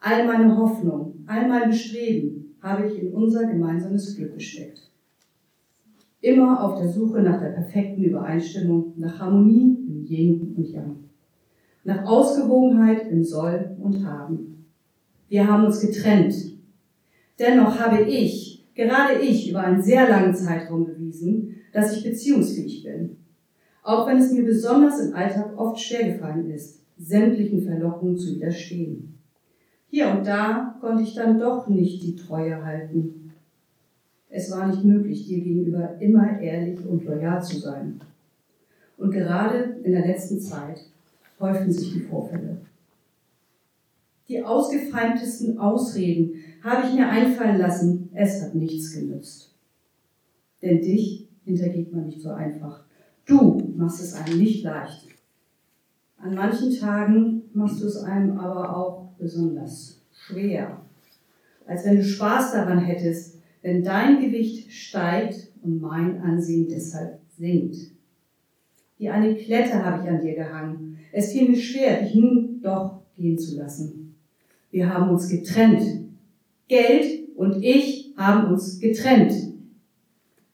[0.00, 4.89] All meine Hoffnung, all mein Bestreben habe ich in unser gemeinsames Glück gesteckt.
[6.22, 10.96] Immer auf der Suche nach der perfekten Übereinstimmung, nach Harmonie im Yin und Yang,
[11.84, 14.66] nach Ausgewogenheit im Soll und Haben.
[15.28, 16.34] Wir haben uns getrennt.
[17.38, 23.16] Dennoch habe ich, gerade ich, über einen sehr langen Zeitraum bewiesen, dass ich beziehungsfähig bin.
[23.82, 29.18] Auch wenn es mir besonders im Alltag oft schwer gefallen ist, sämtlichen Verlockungen zu widerstehen.
[29.88, 33.19] Hier und da konnte ich dann doch nicht die Treue halten.
[34.30, 38.00] Es war nicht möglich, dir gegenüber immer ehrlich und loyal zu sein.
[38.96, 40.80] Und gerade in der letzten Zeit
[41.40, 42.58] häuften sich die Vorfälle.
[44.28, 49.52] Die ausgefeimtesten Ausreden habe ich mir einfallen lassen, es hat nichts genützt.
[50.62, 52.84] Denn dich hintergeht man nicht so einfach.
[53.26, 55.08] Du machst es einem nicht leicht.
[56.18, 60.82] An manchen Tagen machst du es einem aber auch besonders schwer.
[61.66, 67.76] Als wenn du Spaß daran hättest, wenn dein Gewicht steigt und mein Ansehen deshalb sinkt.
[68.98, 70.98] Wie eine Klette habe ich an dir gehangen.
[71.12, 74.14] Es fiel mir schwer, dich nun doch gehen zu lassen.
[74.70, 75.82] Wir haben uns getrennt.
[76.68, 79.32] Geld und ich haben uns getrennt.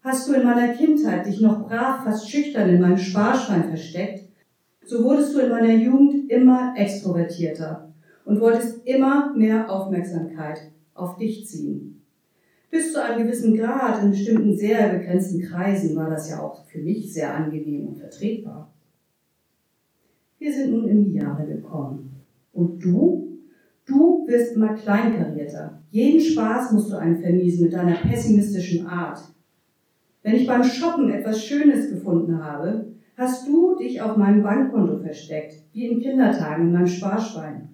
[0.01, 4.29] Hast du in meiner Kindheit dich noch brav, fast schüchtern in meinem Sparschwein versteckt,
[4.85, 7.93] so wurdest du in meiner Jugend immer extrovertierter
[8.25, 12.06] und wolltest immer mehr Aufmerksamkeit auf dich ziehen.
[12.71, 16.79] Bis zu einem gewissen Grad in bestimmten sehr begrenzten Kreisen war das ja auch für
[16.79, 18.73] mich sehr angenehm und vertretbar.
[20.39, 22.23] Wir sind nun in die Jahre gekommen.
[22.53, 23.39] Und du?
[23.87, 25.81] Du wirst immer kleinkarierter.
[25.91, 29.21] Jeden Spaß musst du einem vermiesen mit deiner pessimistischen Art.
[30.23, 35.63] Wenn ich beim Shoppen etwas Schönes gefunden habe, hast du dich auf meinem Bankkonto versteckt,
[35.73, 37.69] wie in Kindertagen in meinem Sparschwein.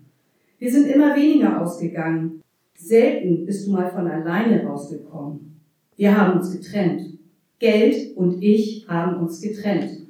[0.58, 2.41] Wir sind immer weniger ausgegangen.
[2.74, 5.60] Selten bist du mal von alleine rausgekommen.
[5.96, 7.18] Wir haben uns getrennt.
[7.58, 10.02] Geld und ich haben uns getrennt.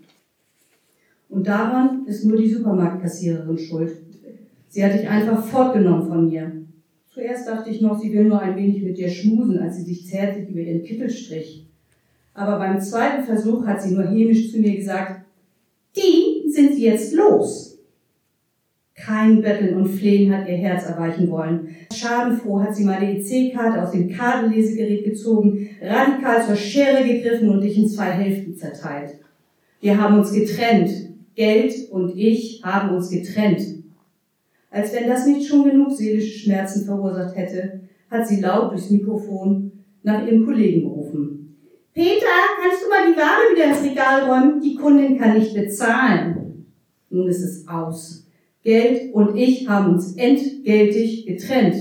[1.29, 3.97] Und daran ist nur die Supermarktkassiererin schuld.
[4.69, 6.53] Sie hat dich einfach fortgenommen von mir.
[7.13, 10.07] Zuerst dachte ich noch, sie will nur ein wenig mit dir schmusen, als sie sich
[10.07, 11.67] zärtlich über ihren Kittel strich.
[12.33, 15.27] Aber beim zweiten Versuch hat sie nur hämisch zu mir gesagt,
[15.95, 17.72] die sind jetzt los.
[19.05, 21.75] Kein Betteln und Flehen hat ihr Herz erweichen wollen.
[21.93, 27.77] Schadenfroh hat sie meine EC-Karte aus dem Kartenlesegerät gezogen, radikal zur Schere gegriffen und dich
[27.77, 29.19] in zwei Hälften zerteilt.
[29.81, 30.91] Wir haben uns getrennt.
[31.35, 33.63] Geld und ich haben uns getrennt.
[34.71, 39.73] Als wenn das nicht schon genug seelische Schmerzen verursacht hätte, hat sie laut durchs Mikrofon
[40.03, 41.57] nach ihrem Kollegen gerufen.
[41.93, 42.27] Peter,
[42.61, 44.61] kannst du mal die Ware wieder ins Regal räumen?
[44.61, 46.67] Die Kundin kann nicht bezahlen.
[47.11, 48.27] Nun ist es aus.
[48.63, 51.77] Geld und ich haben uns entgeltlich getrennt.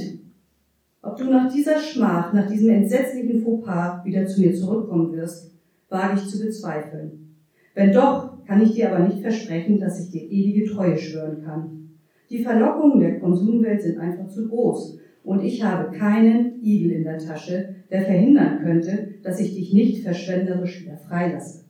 [1.04, 5.52] Ob du nach dieser Schmach, nach diesem entsetzlichen Fauxpas wieder zu mir zurückkommen wirst,
[5.90, 7.36] wage ich zu bezweifeln.
[7.76, 11.92] Wenn doch, kann ich dir aber nicht versprechen, dass ich dir ewige Treue schwören kann.
[12.30, 17.20] Die Verlockungen der Konsumwelt sind einfach zu groß und ich habe keinen Igel in der
[17.20, 21.66] Tasche, der verhindern könnte, dass ich dich nicht verschwenderisch wieder freilasse.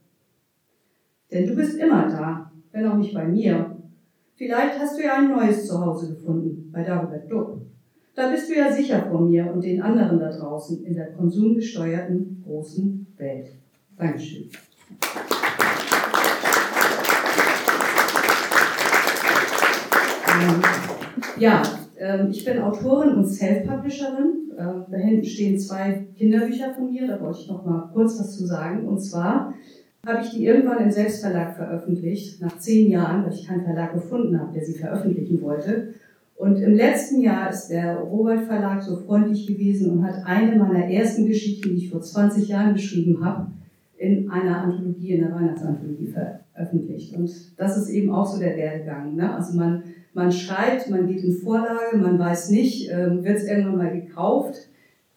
[1.31, 3.70] Denn du bist immer da, wenn auch nicht bei mir,
[4.41, 7.61] Vielleicht hast du ja ein neues Zuhause gefunden bei Dagobert Duck.
[8.15, 12.41] Da bist du ja sicher vor mir und den anderen da draußen in der konsumgesteuerten
[12.43, 13.49] großen Welt.
[13.95, 14.49] Dankeschön.
[20.27, 20.61] Ähm,
[21.37, 21.61] ja,
[21.99, 24.53] ähm, ich bin Autorin und Self-Publisherin.
[24.57, 28.35] Ähm, da hinten stehen zwei Kinderbücher von mir, da wollte ich noch mal kurz was
[28.35, 28.87] zu sagen.
[28.87, 29.53] Und zwar
[30.05, 34.39] habe ich die irgendwann im Selbstverlag veröffentlicht, nach zehn Jahren, weil ich keinen Verlag gefunden
[34.39, 35.93] habe, der sie veröffentlichen wollte.
[36.35, 40.85] Und im letzten Jahr ist der Robert Verlag so freundlich gewesen und hat eine meiner
[40.85, 43.51] ersten Geschichten, die ich vor 20 Jahren geschrieben habe,
[43.95, 47.15] in einer Anthologie, in der Weihnachtsanthologie veröffentlicht.
[47.15, 49.15] Und das ist eben auch so der Werdegang.
[49.15, 49.31] Ne?
[49.31, 49.83] Also man,
[50.15, 54.55] man schreibt, man geht in Vorlage, man weiß nicht, äh, wird es irgendwann mal gekauft,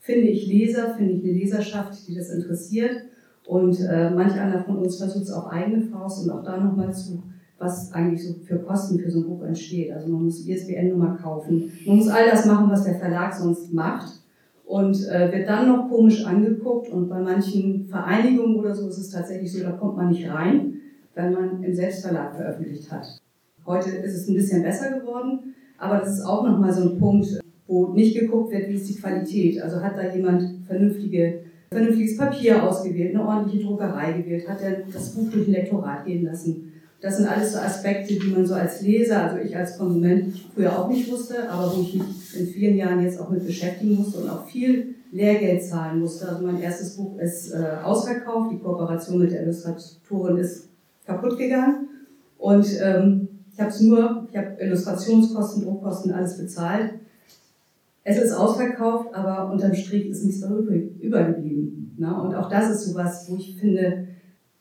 [0.01, 2.97] finde ich Leser, finde ich eine Leserschaft, die das interessiert.
[3.46, 6.92] Und äh, manch einer von uns versucht es auf eigene Faust und auch da nochmal
[6.94, 7.22] zu,
[7.59, 9.92] was eigentlich so für Kosten für so ein Buch entsteht.
[9.92, 14.20] Also man muss ISBN-Nummer kaufen, man muss all das machen, was der Verlag sonst macht
[14.64, 19.11] und äh, wird dann noch komisch angeguckt und bei manchen Vereinigungen oder so ist es
[19.11, 20.74] tatsächlich so, da kommt man nicht rein,
[21.14, 23.07] wenn man im Selbstverlag veröffentlicht hat.
[23.66, 27.40] Heute ist es ein bisschen besser geworden, aber das ist auch nochmal so ein Punkt,
[27.66, 29.62] wo nicht geguckt wird, wie ist die Qualität.
[29.62, 35.11] Also hat da jemand vernünftige vernünftiges Papier ausgewählt, eine ordentliche Druckerei gewählt, hat er das
[35.11, 36.72] Buch durch ein Lektorat gehen lassen.
[37.00, 40.79] Das sind alles so Aspekte, die man so als Leser, also ich als Konsument früher
[40.79, 44.20] auch nicht wusste, aber wo ich mich in vielen Jahren jetzt auch mit beschäftigen musste
[44.20, 46.27] und auch viel Lehrgeld zahlen musste.
[46.27, 50.68] Also mein erstes Buch ist äh, ausverkauft, die Kooperation mit der Illustratorin ist
[51.07, 51.88] kaputt gegangen
[52.38, 56.94] und ähm, ich habe es nur, ich habe Illustrationskosten, Druckkosten, alles bezahlt
[58.05, 61.97] es ist ausverkauft, aber unterm Strich ist nichts darüber übergeblieben.
[61.99, 62.23] Ne?
[62.23, 64.09] Und auch das ist sowas, wo ich finde,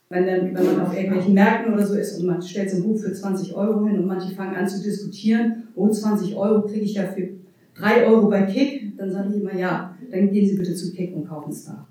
[0.08, 2.84] wenn, dann, wenn man auf irgendwelchen Märkten oder so ist und man stellt so ein
[2.84, 6.84] Buch für 20 Euro hin und manche fangen an zu diskutieren, oh, 20 Euro kriege
[6.84, 7.28] ich ja für
[7.74, 11.14] 3 Euro bei Kick, dann sage ich immer, ja, dann gehen Sie bitte zu Kick
[11.14, 11.86] und kaufen es da.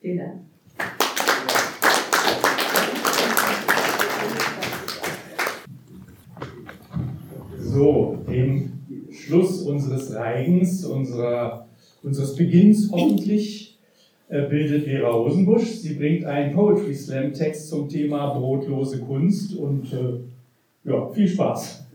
[0.00, 0.32] Vielen Dank.
[7.60, 8.75] So, dem
[9.26, 11.66] Schluss unseres Reigens, unserer,
[12.02, 13.76] unseres Beginns hoffentlich,
[14.28, 15.66] äh, bildet Vera Rosenbusch.
[15.66, 20.20] Sie bringt einen Poetry Slam Text zum Thema brotlose Kunst und äh,
[20.84, 21.86] ja, viel Spaß.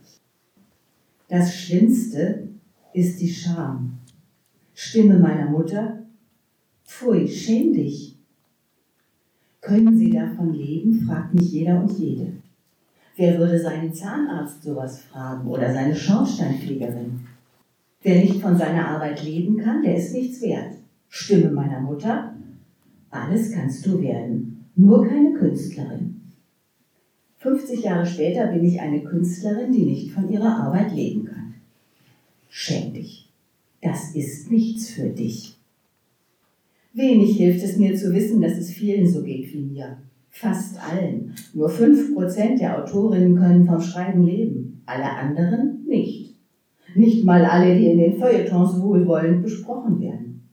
[1.30, 2.50] Das Schlimmste
[2.94, 4.00] ist die Scham.
[4.74, 6.00] Stimme meiner Mutter,
[6.86, 8.18] pfui, schäm dich.
[9.62, 12.41] Können Sie davon leben, fragt mich jeder und jede.
[13.16, 17.22] Wer würde seinen Zahnarzt sowas fragen oder seine Schornsteinfegerin?
[18.02, 20.74] Wer nicht von seiner Arbeit leben kann, der ist nichts wert.
[21.10, 22.34] Stimme meiner Mutter,
[23.10, 26.22] alles kannst du werden, nur keine Künstlerin.
[27.40, 31.56] 50 Jahre später bin ich eine Künstlerin, die nicht von ihrer Arbeit leben kann.
[32.50, 33.30] Schäm dich.
[33.82, 35.58] Das ist nichts für dich.
[36.94, 39.98] Wenig hilft es mir zu wissen, dass es vielen so geht wie mir.
[40.34, 41.36] Fast allen.
[41.54, 46.36] Nur 5% der Autorinnen können vom Schreiben leben, alle anderen nicht.
[46.96, 50.50] Nicht mal alle, die in den Feuilletons wohlwollend besprochen werden.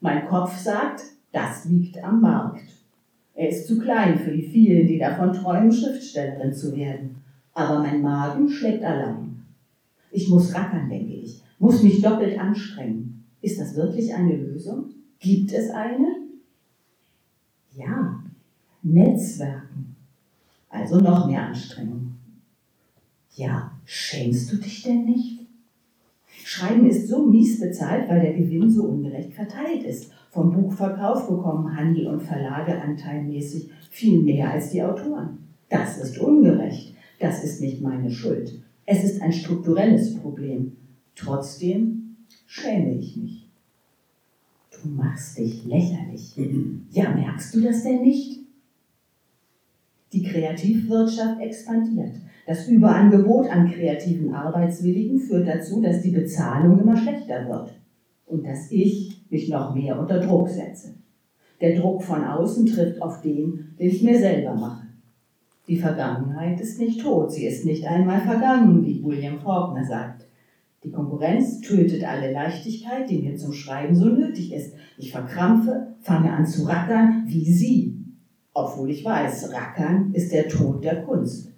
[0.00, 2.62] Mein Kopf sagt, das liegt am Markt.
[3.34, 7.16] Er ist zu klein für die vielen, die davon träumen, Schriftstellerin zu werden.
[7.52, 9.42] Aber mein Magen schlägt allein.
[10.10, 13.24] Ich muss rackern, denke ich, muss mich doppelt anstrengen.
[13.42, 14.86] Ist das wirklich eine Lösung?
[15.20, 16.16] Gibt es eine?
[17.76, 18.17] Ja,
[18.92, 19.96] Netzwerken.
[20.68, 22.14] Also noch mehr Anstrengung.
[23.34, 25.46] Ja, schämst du dich denn nicht?
[26.44, 30.10] Schreiben ist so mies bezahlt, weil der Gewinn so ungerecht verteilt ist.
[30.30, 35.38] Vom Buchverkauf bekommen Handel und Verlage anteilmäßig viel mehr als die Autoren.
[35.68, 36.94] Das ist ungerecht.
[37.20, 38.62] Das ist nicht meine Schuld.
[38.86, 40.72] Es ist ein strukturelles Problem.
[41.14, 42.16] Trotzdem
[42.46, 43.48] schäme ich mich.
[44.70, 46.34] Du machst dich lächerlich.
[46.90, 48.47] Ja, merkst du das denn nicht?
[50.12, 52.16] Die Kreativwirtschaft expandiert.
[52.46, 57.74] Das Überangebot an kreativen Arbeitswilligen führt dazu, dass die Bezahlung immer schlechter wird
[58.26, 60.94] und dass ich mich noch mehr unter Druck setze.
[61.60, 64.86] Der Druck von außen trifft auf den, den ich mir selber mache.
[65.66, 70.26] Die Vergangenheit ist nicht tot, sie ist nicht einmal vergangen, wie William Faulkner sagt.
[70.84, 74.74] Die Konkurrenz tötet alle Leichtigkeit, die mir zum Schreiben so nötig ist.
[74.96, 77.97] Ich verkrampfe, fange an zu rackern, wie Sie.
[78.58, 81.52] Obwohl ich weiß, rackern ist der Tod der Kunst.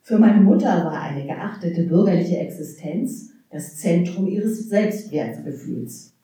[0.00, 6.14] Für meine Mutter war eine geachtete bürgerliche Existenz das Zentrum ihres Selbstwertgefühls.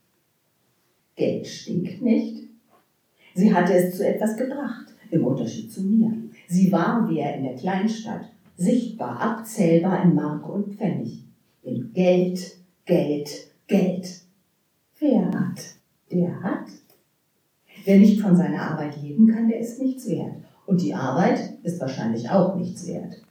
[1.16, 2.44] Geld stinkt nicht.
[3.34, 6.12] Sie hatte es zu etwas gebracht, im Unterschied zu mir.
[6.46, 11.24] Sie war wie er in der Kleinstadt, sichtbar, abzählbar in Mark und Pfennig.
[11.64, 13.28] In Geld, Geld,
[13.66, 14.20] Geld.
[15.00, 15.60] Wer hat,
[16.12, 16.68] der hat.
[17.88, 20.34] Wer nicht von seiner Arbeit leben kann, der ist nichts wert.
[20.66, 23.22] Und die Arbeit ist wahrscheinlich auch nichts wert.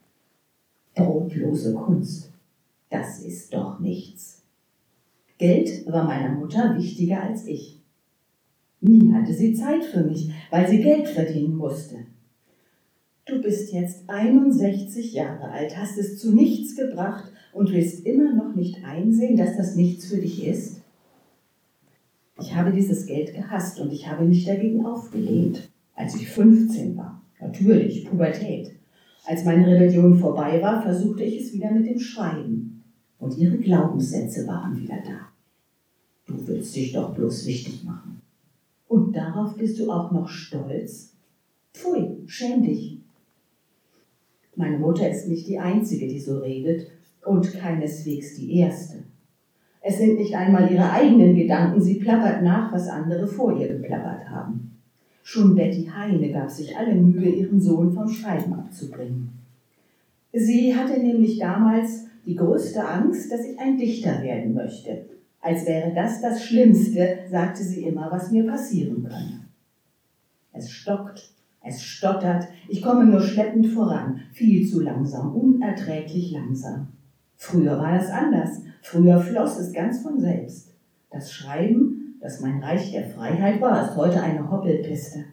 [0.95, 2.32] Brotlose Kunst.
[2.89, 4.41] Das ist doch nichts.
[5.38, 7.84] Geld war meiner Mutter wichtiger als ich.
[8.82, 11.97] Nie hatte sie Zeit für mich, weil sie Geld verdienen musste.
[13.28, 18.55] Du bist jetzt 61 Jahre alt, hast es zu nichts gebracht und willst immer noch
[18.55, 20.82] nicht einsehen, dass das nichts für dich ist?
[22.40, 27.22] Ich habe dieses Geld gehasst und ich habe mich dagegen aufgelehnt, als ich 15 war.
[27.40, 28.72] Natürlich, Pubertät.
[29.26, 32.84] Als meine Rebellion vorbei war, versuchte ich es wieder mit dem Schreiben.
[33.20, 35.28] Und ihre Glaubenssätze waren wieder da.
[36.28, 38.22] Du willst dich doch bloß wichtig machen.
[38.88, 41.14] Und darauf bist du auch noch stolz?
[41.74, 43.00] Pfui, schäm dich.
[44.56, 46.88] Meine Mutter ist nicht die Einzige, die so redet
[47.26, 49.04] und keineswegs die Erste.
[49.82, 54.30] Es sind nicht einmal ihre eigenen Gedanken, sie plappert nach, was andere vor ihr geplappert
[54.30, 54.78] haben.
[55.24, 59.30] Schon Betty Heine gab sich alle Mühe, ihren Sohn vom Schreiben abzubringen.
[60.34, 65.06] Sie hatte nämlich damals die größte Angst, dass ich ein Dichter werden möchte.
[65.42, 69.46] Als wäre das das Schlimmste, sagte sie immer, was mir passieren könne.
[70.52, 71.32] Es stockt,
[71.64, 76.88] es stottert, ich komme nur schleppend voran, viel zu langsam, unerträglich langsam.
[77.36, 80.74] Früher war das anders, früher floss es ganz von selbst.
[81.10, 85.26] Das Schreiben das mein Reich der Freiheit war, ist heute eine Hoppelpiste.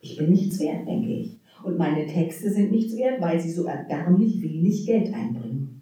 [0.00, 1.38] Ich bin nichts wert, denke ich.
[1.64, 5.80] Und meine Texte sind nichts wert, weil sie so erbärmlich wenig Geld einbringen.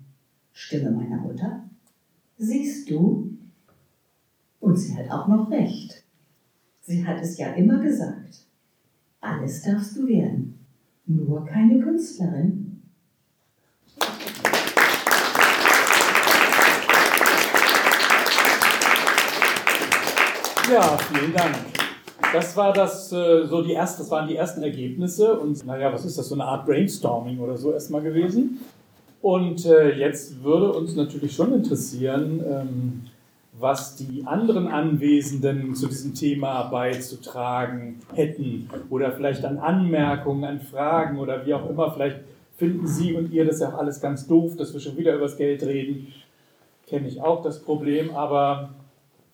[0.53, 1.65] Stimme meiner Mutter?
[2.37, 3.31] Siehst du?
[4.61, 6.05] Und sie hat auch noch recht.
[6.83, 8.47] Sie hat es ja immer gesagt.
[9.21, 10.59] Alles darfst du werden,
[11.07, 12.70] nur keine Künstlerin.
[20.71, 21.57] Ja, vielen Dank.
[22.33, 26.05] Das war das, äh, so die erste, das waren die ersten Ergebnisse und naja, was
[26.05, 28.61] ist das, so eine Art Brainstorming oder so erstmal gewesen.
[29.21, 33.03] Und äh, jetzt würde uns natürlich schon interessieren, ähm,
[33.59, 41.19] was die anderen Anwesenden zu diesem Thema beizutragen hätten oder vielleicht an Anmerkungen, an Fragen
[41.19, 41.91] oder wie auch immer.
[41.91, 42.21] Vielleicht
[42.57, 45.25] finden Sie und ihr das ja auch alles ganz doof, dass wir schon wieder über
[45.25, 46.13] das Geld reden.
[46.87, 48.71] Kenne ich auch das Problem, aber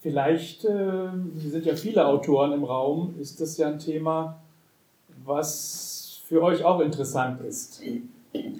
[0.01, 4.41] Vielleicht, äh, sind ja viele Autoren im Raum, ist das ja ein Thema,
[5.25, 7.83] was für euch auch interessant ist.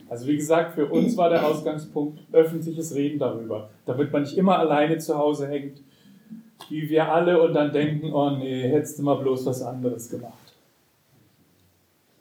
[0.09, 4.59] Also wie gesagt, für uns war der Ausgangspunkt öffentliches Reden darüber, damit man nicht immer
[4.59, 5.83] alleine zu Hause hängt,
[6.69, 10.33] wie wir alle und dann denken, oh nee, hättest du mal bloß was anderes gemacht.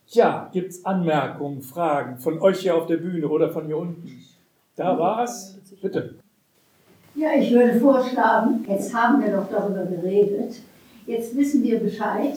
[0.10, 4.24] Ja, gibt es Anmerkungen, Fragen von euch hier auf der Bühne oder von hier unten?
[4.76, 5.60] Da war es.
[5.82, 6.16] Bitte.
[7.18, 10.60] Ja, ich würde vorschlagen, jetzt haben wir doch darüber geredet,
[11.08, 12.36] jetzt wissen wir Bescheid.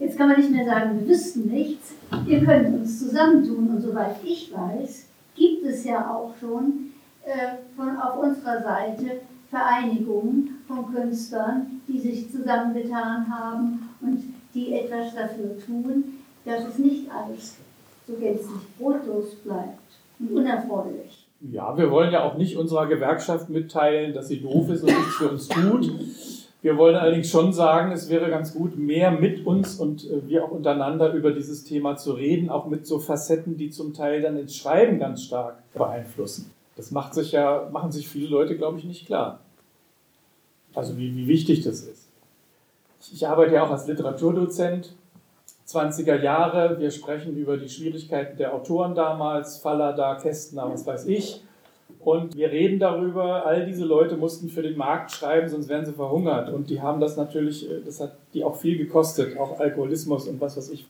[0.00, 1.92] Jetzt kann man nicht mehr sagen, wir wüssten nichts.
[2.24, 5.06] Wir können uns zusammentun und soweit ich weiß,
[5.36, 6.90] gibt es ja auch schon
[7.24, 9.20] äh, von, auf unserer Seite
[9.50, 17.08] Vereinigungen von Künstlern, die sich zusammengetan haben und die etwas dafür tun, dass es nicht
[17.08, 17.54] alles
[18.06, 19.78] so gänzlich brotlos bleibt
[20.18, 21.25] und unerfreulich.
[21.40, 25.16] Ja, wir wollen ja auch nicht unserer Gewerkschaft mitteilen, dass sie doof ist und nichts
[25.16, 25.90] für uns tut.
[26.62, 30.44] Wir wollen allerdings schon sagen, es wäre ganz gut, mehr mit uns und äh, wir
[30.44, 34.36] auch untereinander über dieses Thema zu reden, auch mit so Facetten, die zum Teil dann
[34.36, 36.50] ins Schreiben ganz stark beeinflussen.
[36.74, 39.40] Das macht sich ja, machen sich viele Leute, glaube ich, nicht klar.
[40.74, 42.08] Also wie, wie wichtig das ist.
[43.12, 44.94] Ich arbeite ja auch als Literaturdozent,
[45.66, 46.78] 20er Jahre.
[46.78, 51.42] Wir sprechen über die Schwierigkeiten der Autoren damals, Fallada, Kästner, was weiß ich.
[52.00, 55.92] Und wir reden darüber, all diese Leute mussten für den Markt schreiben, sonst wären sie
[55.92, 56.52] verhungert.
[56.52, 60.40] Und die haben das natürlich, äh, das hat die auch viel gekostet, auch Alkoholismus und
[60.40, 60.86] was weiß ich.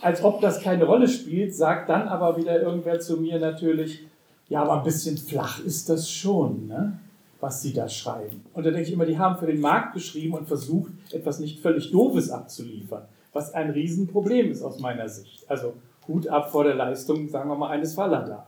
[0.00, 4.06] Als ob das keine Rolle spielt, sagt dann aber wieder irgendwer zu mir natürlich,
[4.48, 6.98] ja, aber ein bisschen flach ist das schon, ne?
[7.38, 8.42] was sie da schreiben.
[8.54, 11.60] Und da denke ich immer, die haben für den Markt geschrieben und versucht, etwas nicht
[11.60, 15.48] völlig Doofes abzuliefern, was ein Riesenproblem ist aus meiner Sicht.
[15.48, 15.74] Also
[16.08, 18.46] Hut ab vor der Leistung, sagen wir mal, eines Fallada.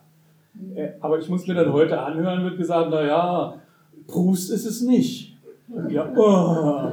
[0.75, 3.55] Äh, aber ich muss mir dann heute anhören, wird gesagt, naja,
[4.07, 5.37] Proust ist es nicht.
[5.89, 6.93] Ja, oh.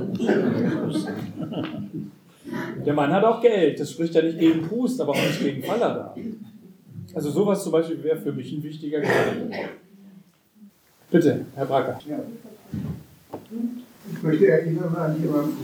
[2.85, 5.63] Der Mann hat auch Geld, das spricht ja nicht gegen Proust, aber auch nicht gegen
[5.63, 6.15] Fallada.
[7.13, 9.49] Also sowas zum Beispiel wäre für mich ein wichtiger Gedanke.
[11.11, 11.99] Bitte, Herr Bracker.
[12.07, 12.19] Ja.
[14.11, 15.57] Ich möchte erinnern an jemanden,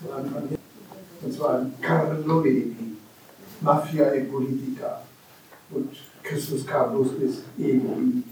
[0.00, 0.53] und
[1.32, 2.96] zwar an Karl Loretti,
[3.60, 5.02] Mafia e Politica.
[5.70, 5.90] Und
[6.22, 8.22] Christus Carlos ist Egoi.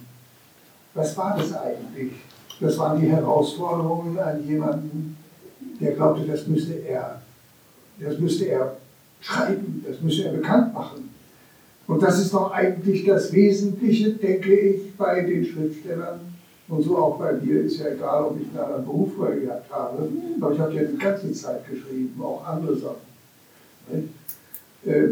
[0.95, 2.13] Was war das eigentlich?
[2.61, 5.17] Das waren die Herausforderungen an jemanden,
[5.81, 7.23] der glaubte, das müsste er,
[7.99, 8.77] das müsste er
[9.21, 11.11] schreiben, das müsste er bekannt machen.
[11.87, 16.32] Und das ist doch eigentlich das Wesentliche, denke ich, bei den Schriftstellern.
[16.69, 19.71] Und so auch bei mir ist ja egal, ob ich einen anderen Beruf vorher gehabt
[19.71, 20.09] habe,
[20.41, 23.13] aber ich habe ja die ganze Zeit geschrieben, auch andere Sachen.
[24.85, 25.09] Äh,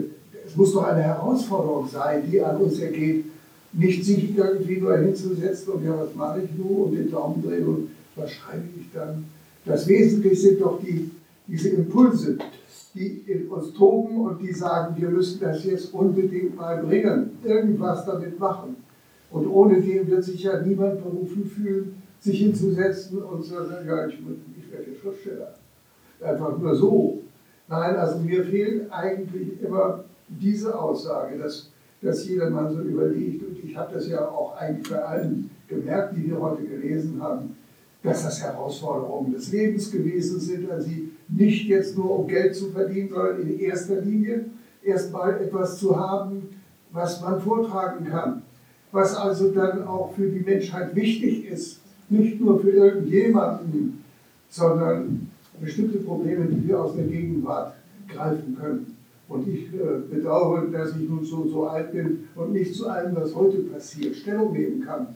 [0.46, 3.26] es muss doch eine Herausforderung sein, die an uns ergeht,
[3.72, 7.66] nicht sich irgendwie nur hinzusetzen und ja, was mache ich nur und den Daumen drehen
[7.66, 9.26] und was schreibe ich dann.
[9.64, 11.10] Das Wesentliche sind doch die,
[11.46, 12.38] diese Impulse,
[12.94, 18.04] die in uns toben und die sagen, wir müssen das jetzt unbedingt mal bringen, irgendwas
[18.06, 18.76] damit machen.
[19.30, 24.06] Und ohne dem wird sich ja niemand berufen fühlen, sich hinzusetzen und zu sagen, ja,
[24.06, 25.54] ich, ich werde Schriftsteller.
[26.20, 27.22] Einfach nur so.
[27.68, 31.70] Nein, also mir fehlt eigentlich immer diese Aussage, dass,
[32.02, 36.28] dass jedermann so überlegt, und ich habe das ja auch eigentlich bei allen gemerkt, die
[36.28, 37.56] wir heute gelesen haben,
[38.02, 42.70] dass das Herausforderungen des Lebens gewesen sind, also sie nicht jetzt nur um Geld zu
[42.70, 44.46] verdienen, sondern in erster Linie
[44.82, 46.48] erstmal etwas zu haben,
[46.92, 48.42] was man vortragen kann,
[48.92, 54.04] was also dann auch für die Menschheit wichtig ist, nicht nur für irgendjemanden,
[54.48, 55.30] sondern
[55.60, 57.74] bestimmte Probleme, die wir aus der Gegenwart
[58.08, 58.96] greifen können.
[59.28, 63.14] Und ich äh, bedauere, dass ich nun so, so alt bin und nicht zu allem,
[63.14, 65.08] was heute passiert, Stellung nehmen kann.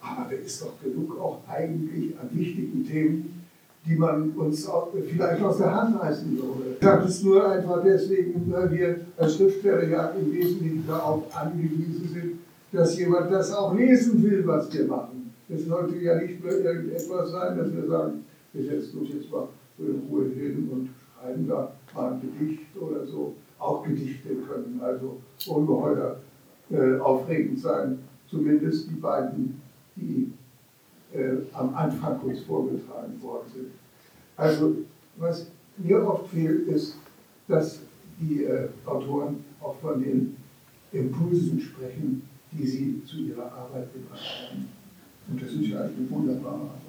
[0.00, 3.44] Aber da ist doch genug auch eigentlich an wichtigen Themen,
[3.84, 4.68] die man uns
[5.08, 6.76] vielleicht aus der Hand reißen würde.
[6.78, 12.10] Ich sage es nur einfach deswegen, weil wir als Schriftsteller ja im Wesentlichen darauf angewiesen
[12.12, 12.38] sind,
[12.72, 15.32] dass jemand das auch lesen will, was wir machen.
[15.48, 19.48] Es sollte ja nicht nur irgendetwas sein, dass wir sagen, wir setzen uns jetzt mal
[19.78, 25.18] in Ruhe hin und schreiben da mal ein Gedicht oder so auch Gedichte können also
[25.46, 26.16] ungeheuer
[26.70, 27.98] äh, aufregend sein.
[28.30, 29.60] Zumindest die beiden,
[29.96, 30.32] die
[31.12, 33.70] äh, am Anfang kurz vorgetragen worden sind.
[34.36, 34.76] Also
[35.16, 35.46] was
[35.76, 36.96] mir oft fehlt, ist,
[37.48, 37.80] dass
[38.20, 40.36] die äh, Autoren auch von den
[40.92, 44.68] Impulsen sprechen, die sie zu ihrer Arbeit gebracht haben.
[45.30, 46.88] Und das ist ja eine wunderbare Arbeit.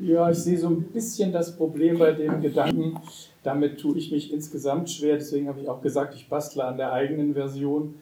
[0.00, 3.00] Ja, ich sehe so ein bisschen das Problem bei dem Gedanken,
[3.42, 6.92] damit tue ich mich insgesamt schwer, deswegen habe ich auch gesagt, ich bastle an der
[6.92, 7.94] eigenen Version.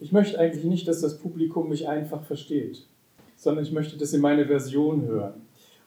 [0.00, 2.84] Ich möchte eigentlich nicht, dass das Publikum mich einfach versteht,
[3.36, 5.34] sondern ich möchte das in meine Version hören.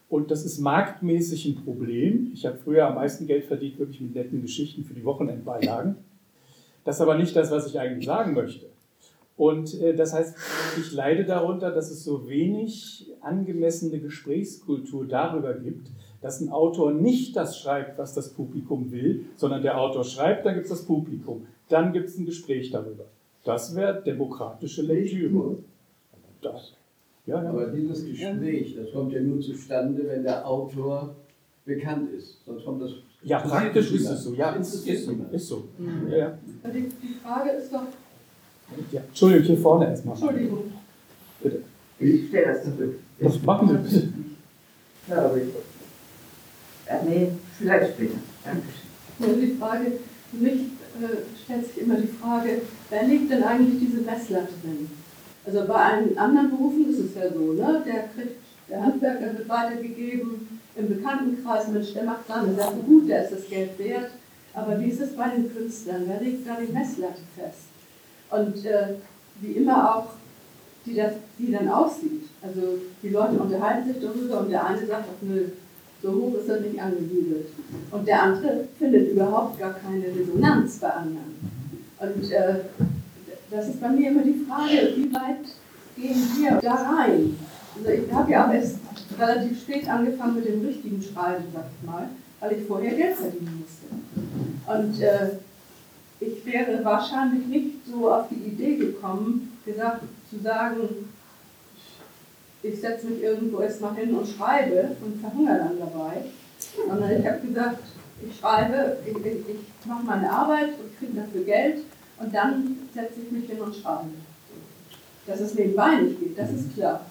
[0.10, 2.32] Und das ist marktmäßig ein Problem.
[2.34, 5.96] Ich habe früher am meisten Geld verdient, wirklich mit netten Geschichten für die Wochenendbeilagen.
[6.84, 8.66] Das ist aber nicht das, was ich eigentlich sagen möchte.
[9.42, 10.36] Und äh, das heißt,
[10.78, 15.88] ich leide darunter, dass es so wenig angemessene Gesprächskultur darüber gibt,
[16.22, 20.54] dass ein Autor nicht das schreibt, was das Publikum will, sondern der Autor schreibt, dann
[20.54, 23.06] gibt es das Publikum, dann gibt es ein Gespräch darüber.
[23.44, 25.58] Das wäre demokratische Lektüre.
[26.44, 26.74] Das.
[27.26, 27.50] Ja, ja.
[27.50, 31.16] Aber dieses Gespräch, das kommt ja nur zustande, wenn der Autor
[31.66, 32.46] bekannt ist.
[32.46, 32.92] Sonst kommt das.
[33.24, 34.36] Ja, praktisch ist es so.
[34.36, 35.64] Ja, ist, ist, ist, ist so.
[35.80, 36.12] Mhm.
[36.12, 36.38] Ja.
[36.72, 37.88] Die Frage ist doch,
[38.92, 40.16] ja, Entschuldigung, hier vorne erstmal.
[40.16, 40.72] Entschuldigung.
[41.42, 41.64] Bitte.
[42.00, 43.00] Ich stelle das zurück.
[43.20, 44.14] Was machen Sie bitte?
[45.08, 45.44] Ja, aber ich.
[46.88, 48.18] Ja, nee, vielleicht später.
[48.44, 48.82] Dankeschön.
[49.20, 49.92] Also die Frage,
[50.32, 54.90] für mich äh, stellt sich immer die Frage, wer legt denn eigentlich diese Messlatte drin?
[55.46, 57.84] Also bei allen anderen Berufen ist es ja so, ne?
[57.86, 58.38] Der kriegt,
[58.70, 63.34] der Handwerker wird weitergegeben, im Bekanntenkreis, Mensch, der macht da eine Sache gut, der ist
[63.34, 64.12] das Geld wert.
[64.54, 66.04] Aber wie ist es bei den Künstlern?
[66.06, 67.71] Wer legt da die Messlatte fest?
[68.32, 68.96] Und äh,
[69.42, 70.08] wie immer auch
[70.86, 72.24] die, das, die dann aussieht.
[72.42, 75.46] Also die Leute unterhalten sich darüber und der eine sagt, ach nö,
[76.02, 77.48] so hoch ist er nicht angesiedelt.
[77.92, 81.36] Und der andere findet überhaupt gar keine Resonanz bei anderen.
[82.00, 82.56] Und äh,
[83.52, 85.46] das ist bei mir immer die Frage, wie weit
[85.96, 87.38] gehen wir da rein?
[87.78, 88.78] Also ich habe ja auch erst
[89.20, 92.10] relativ spät angefangen mit dem richtigen Schreiben, sag ich mal,
[92.40, 93.88] weil ich vorher Geld verdienen musste.
[94.68, 95.38] Und äh,
[96.22, 101.10] ich wäre wahrscheinlich nicht so auf die Idee gekommen, gesagt, zu sagen,
[102.64, 106.24] ich setze mich irgendwo erstmal hin und schreibe und verhungere dann dabei.
[106.88, 107.80] Sondern ich habe gesagt,
[108.24, 111.78] ich schreibe, ich, ich, ich mache meine Arbeit und kriege dafür Geld
[112.20, 114.10] und dann setze ich mich hin und schreibe.
[115.26, 117.04] Dass es nebenbei nicht geht, das ist klar.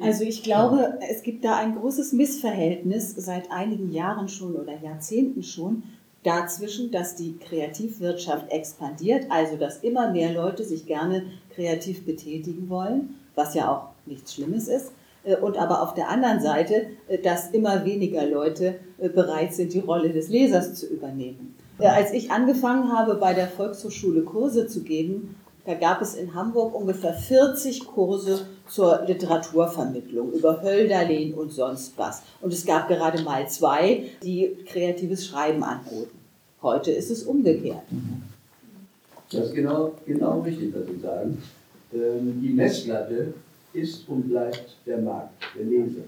[0.00, 5.44] Also ich glaube, es gibt da ein großes Missverhältnis seit einigen Jahren schon oder Jahrzehnten
[5.44, 5.84] schon
[6.24, 13.20] dazwischen, dass die Kreativwirtschaft expandiert, also dass immer mehr Leute sich gerne kreativ betätigen wollen,
[13.34, 14.92] was ja auch nichts Schlimmes ist,
[15.24, 19.72] äh, und aber auf der anderen Seite, äh, dass immer weniger Leute äh, bereit sind,
[19.72, 21.54] die Rolle des Lesers zu übernehmen.
[21.78, 25.34] Als ich angefangen habe, bei der Volkshochschule Kurse zu geben,
[25.66, 32.22] da gab es in Hamburg ungefähr 40 Kurse zur Literaturvermittlung über Hölderlin und sonst was.
[32.40, 36.18] Und es gab gerade mal zwei, die kreatives Schreiben anboten.
[36.60, 37.82] Heute ist es umgekehrt.
[39.30, 41.42] Das ist genau, genau richtig, was Sie sagen.
[41.92, 43.34] Ähm, die Messlatte
[43.72, 46.02] ist und bleibt der Markt, der Leser.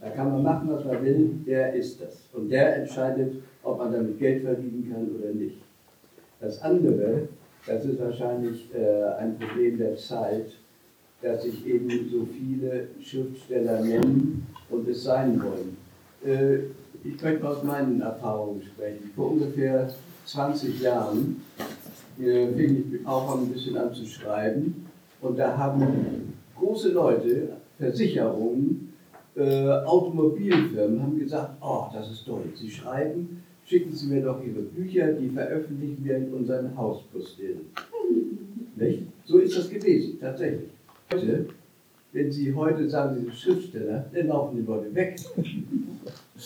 [0.00, 2.20] Da kann man machen, was man will, der ist das.
[2.32, 5.56] Und der entscheidet, ob man damit Geld verdienen kann oder nicht.
[6.40, 7.28] Das andere,
[7.66, 10.52] das ist wahrscheinlich äh, ein Problem der Zeit,
[11.22, 15.76] dass sich eben so viele Schriftsteller nennen und es sein wollen.
[16.24, 16.58] Äh,
[17.04, 19.10] ich möchte aus meinen Erfahrungen sprechen.
[19.14, 19.90] Vor ungefähr
[20.26, 21.42] 20 Jahren
[22.18, 24.86] äh, fing ich auch ein bisschen an zu schreiben
[25.20, 27.48] und da haben große Leute,
[27.78, 28.94] Versicherungen,
[29.36, 34.62] äh, Automobilfirmen haben gesagt, oh, das ist toll, Sie schreiben, schicken Sie mir doch Ihre
[34.62, 37.60] Bücher, die veröffentlichen wir in unseren Hauspostillen.
[38.76, 39.02] Nicht?
[39.24, 40.70] So ist das gewesen, tatsächlich.
[41.12, 41.46] Heute,
[42.12, 45.16] wenn Sie heute sagen, Sie sind Schriftsteller, dann laufen die Leute weg.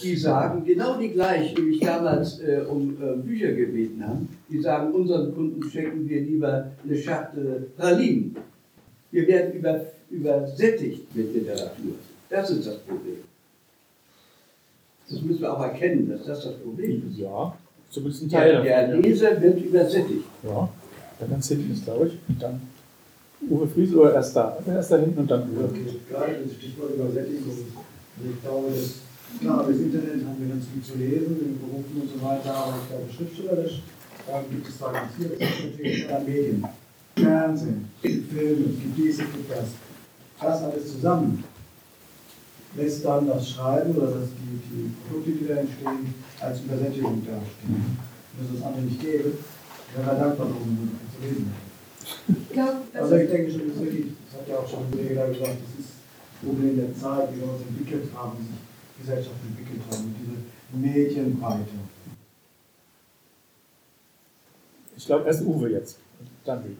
[0.02, 4.28] Die sagen genau die gleichen, die mich damals äh, um äh, Bücher gebeten haben.
[4.48, 8.36] Die sagen, unseren Kunden schenken wir lieber eine Schachtel Pralinen.
[9.10, 11.94] Wir werden über, übersättigt mit Literatur.
[12.28, 13.16] Das ist das Problem.
[15.10, 17.18] Das müssen wir auch erkennen, dass das das Problem ist.
[17.18, 17.52] Ja,
[17.90, 18.96] zumindest ein Teil der, der.
[18.96, 20.24] Leser wird übersättigt.
[20.44, 20.68] Ja,
[21.18, 22.18] da ganz hinten ist, glaube ich.
[22.28, 22.60] Und dann
[23.48, 24.56] Uwe Friese oder erst da?
[24.66, 25.64] Erst da hinten und dann Uwe.
[25.64, 27.56] Okay, gerade das Stichwort Übersättigung.
[28.22, 28.94] Ich glaube, dass,
[29.40, 32.74] klar, das Internet haben wir ganz viel zu lesen, in Berufen und so weiter, aber
[32.80, 33.82] ich glaube, schriftstellerisch
[34.28, 35.28] ähm, gibt es da ganz viel.
[35.30, 36.64] Das ist natürlich äh, Medien.
[37.16, 39.64] Fernsehen, Filme, es gibt dies, es gibt das.
[40.40, 41.44] Das alles zusammen
[42.76, 47.98] lässt dann das Schreiben oder das, die, die Produkte, die da entstehen, als Übersättigung dastehen.
[48.36, 49.32] Wenn es das andere nicht gäbe,
[49.94, 51.52] wäre er dankbar darum, um zu lesen.
[52.28, 55.14] Ich glaub, Also ich denke schon, das ist wirklich, das hat ja auch schon Kollege
[55.14, 58.56] da gesagt, das ist das Problem der Zeit, wie wir uns entwickelt haben, wie sich
[58.96, 60.36] die Gesellschaft entwickelt haben, und diese
[60.76, 61.66] Medienbreite.
[64.96, 65.98] Ich glaube, erst Uwe jetzt.
[66.44, 66.76] Dann du.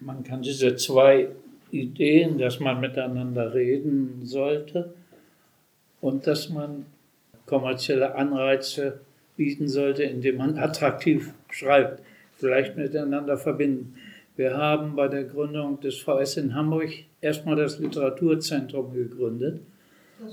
[0.00, 1.28] Man kann diese zwei
[1.74, 4.94] Ideen, dass man miteinander reden sollte
[6.00, 6.86] und dass man
[7.46, 9.00] kommerzielle Anreize
[9.36, 12.02] bieten sollte, indem man attraktiv schreibt,
[12.38, 13.94] vielleicht miteinander verbinden.
[14.36, 19.60] Wir haben bei der Gründung des VS in Hamburg erstmal das Literaturzentrum gegründet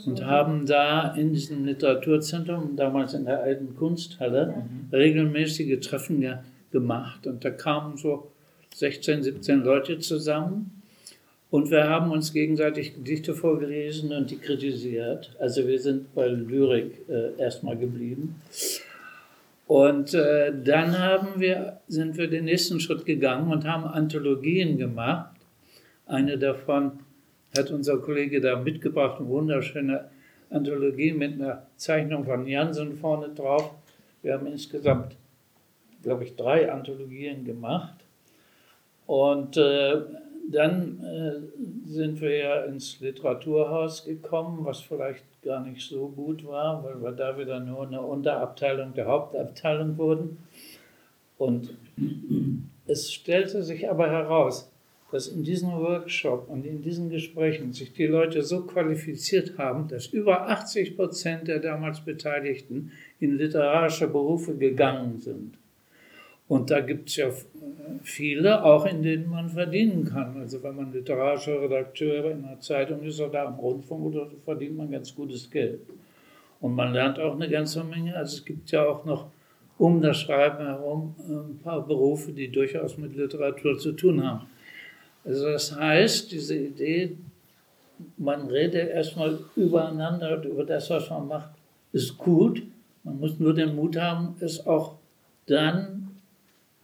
[0.05, 6.35] und haben da in diesem Literaturzentrum, damals in der alten Kunsthalle, regelmäßige Treffen ge
[6.71, 7.27] gemacht.
[7.27, 8.31] Und da kamen so
[8.75, 10.80] 16, 17 Leute zusammen.
[11.51, 15.35] Und wir haben uns gegenseitig Gedichte vorgelesen und die kritisiert.
[15.37, 18.41] Also wir sind bei Lyrik äh, erstmal geblieben.
[19.67, 25.35] Und äh, dann haben wir, sind wir den nächsten Schritt gegangen und haben Anthologien gemacht.
[26.07, 26.99] Eine davon
[27.57, 30.09] hat unser Kollege da mitgebracht, eine wunderschöne
[30.49, 33.71] Anthologie mit einer Zeichnung von Jansen vorne drauf.
[34.21, 35.17] Wir haben insgesamt,
[36.01, 37.95] glaube ich, drei Anthologien gemacht.
[39.05, 40.01] Und äh,
[40.49, 46.83] dann äh, sind wir ja ins Literaturhaus gekommen, was vielleicht gar nicht so gut war,
[46.83, 50.37] weil wir da wieder nur eine Unterabteilung der Hauptabteilung wurden.
[51.37, 51.75] Und
[52.85, 54.71] es stellte sich aber heraus,
[55.11, 60.07] dass in diesem Workshop und in diesen Gesprächen sich die Leute so qualifiziert haben, dass
[60.07, 65.57] über 80 Prozent der damals Beteiligten in literarische Berufe gegangen sind.
[66.51, 67.29] Und da gibt es ja
[68.03, 70.35] viele, auch in denen man verdienen kann.
[70.35, 74.91] Also wenn man literarischer Redakteur in einer Zeitung ist oder am Rundfunk, oder verdient man
[74.91, 75.79] ganz gutes Geld.
[76.59, 78.17] Und man lernt auch eine ganze Menge.
[78.17, 79.27] Also es gibt ja auch noch
[79.77, 84.47] um das Schreiben herum ein paar Berufe, die durchaus mit Literatur zu tun haben.
[85.23, 87.15] Also das heißt, diese Idee,
[88.17, 91.51] man redet erstmal übereinander und über das, was man macht,
[91.93, 92.61] ist gut.
[93.05, 94.95] Man muss nur den Mut haben, es auch
[95.45, 96.10] dann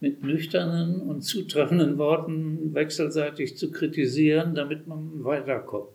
[0.00, 5.88] mit nüchternen und zutreffenden Worten wechselseitig zu kritisieren, damit man weiterkommt.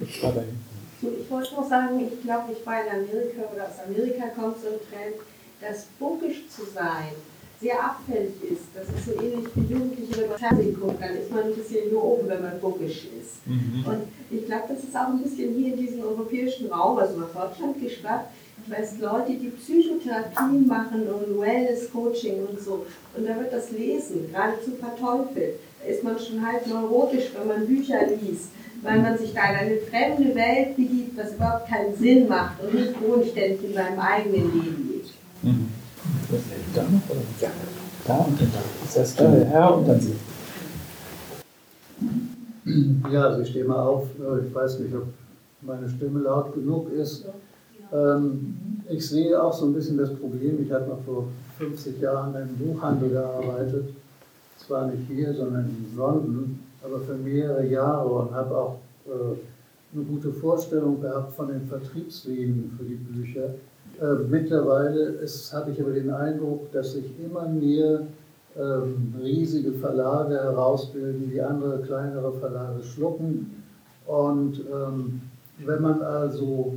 [0.00, 4.68] Ich wollte noch sagen, ich glaube, ich war in Amerika oder aus Amerika kommt so
[4.68, 5.16] ein Trend,
[5.60, 7.12] dass bunkisch zu sein
[7.60, 8.68] sehr abfällig ist.
[8.74, 11.90] Das ist so ähnlich wie Jugendliche, wenn man Fernsehen guckt, dann ist man ein bisschen
[11.90, 13.46] nur oben, wenn man bunkisch ist.
[13.46, 13.84] Mhm.
[13.86, 17.32] Und ich glaube, das ist auch ein bisschen hier in diesem europäischen Raum, also nach
[17.32, 18.30] Deutschland geschwappt,
[18.66, 22.86] weil es Leute, die Psychotherapie machen und Wellness-Coaching und so.
[23.16, 25.54] Und da wird das Lesen geradezu verteufelt.
[25.80, 28.48] Da ist man schon halt neurotisch, wenn man Bücher liest,
[28.82, 32.74] weil man sich da in eine fremde Welt begibt, was überhaupt keinen Sinn macht und
[32.74, 35.10] nicht bodenständig in seinem eigenen Leben lebt.
[35.42, 35.68] Mhm.
[36.74, 37.20] Da noch oder?
[37.40, 37.50] Ja.
[38.06, 38.60] Da und dann da.
[38.84, 40.14] Das heißt, da der Herr und dann Sie.
[43.12, 44.06] Ja, also ich stehe mal auf.
[44.18, 45.04] Äh, ich weiß nicht, ob
[45.60, 47.26] meine Stimme laut genug ist.
[47.92, 48.56] Ähm,
[48.88, 50.62] ich sehe auch so ein bisschen das Problem.
[50.62, 51.28] Ich habe noch vor
[51.58, 53.90] 50 Jahren im Buchhandel gearbeitet.
[54.58, 58.76] Zwar nicht hier, sondern in London, aber für mehrere Jahre und habe auch
[59.06, 59.36] äh,
[59.94, 63.54] eine gute Vorstellung gehabt von den Vertriebswegen für die Bücher.
[64.00, 65.20] Äh, mittlerweile
[65.52, 68.06] habe ich aber den Eindruck, dass sich immer mehr
[68.56, 73.62] ähm, riesige Verlage herausbilden, die andere kleinere Verlage schlucken.
[74.06, 75.22] Und ähm,
[75.64, 76.74] wenn man also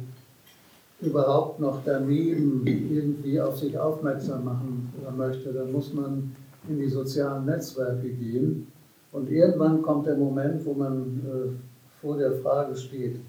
[1.01, 6.35] überhaupt noch daneben irgendwie auf sich aufmerksam machen möchte, dann muss man
[6.67, 8.67] in die sozialen Netzwerke gehen.
[9.11, 13.19] Und irgendwann kommt der Moment, wo man äh, vor der Frage steht,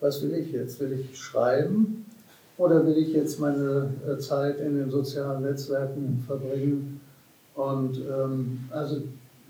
[0.00, 0.80] was will ich jetzt?
[0.80, 2.04] Will ich schreiben
[2.58, 7.00] oder will ich jetzt meine äh, Zeit in den sozialen Netzwerken verbringen?
[7.54, 9.02] Und ähm, also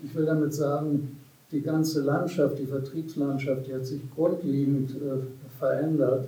[0.03, 1.17] ich will damit sagen,
[1.51, 6.27] die ganze Landschaft, die Vertriebslandschaft, die hat sich grundlegend äh, verändert.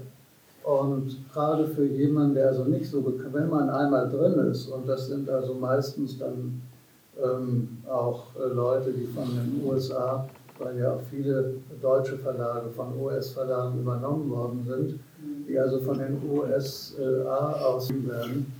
[0.65, 5.07] Und gerade für jemanden, der also nicht so, wenn man einmal drin ist, und das
[5.07, 6.59] sind also meistens dann
[7.23, 12.99] ähm, auch äh, Leute, die von den USA, weil ja auch viele deutsche Verlage von
[12.99, 14.99] US-Verlagen übernommen worden sind,
[15.47, 18.53] die also von den USA ausgegeben werden.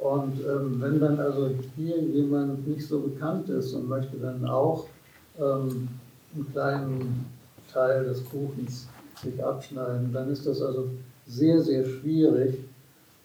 [0.00, 4.86] Und ähm, wenn dann also hier jemand nicht so bekannt ist und möchte dann auch
[5.38, 5.88] ähm,
[6.34, 7.26] einen kleinen
[7.72, 8.88] Teil des Kuchens
[9.22, 10.88] sich abschneiden, dann ist das also
[11.26, 12.58] sehr, sehr schwierig.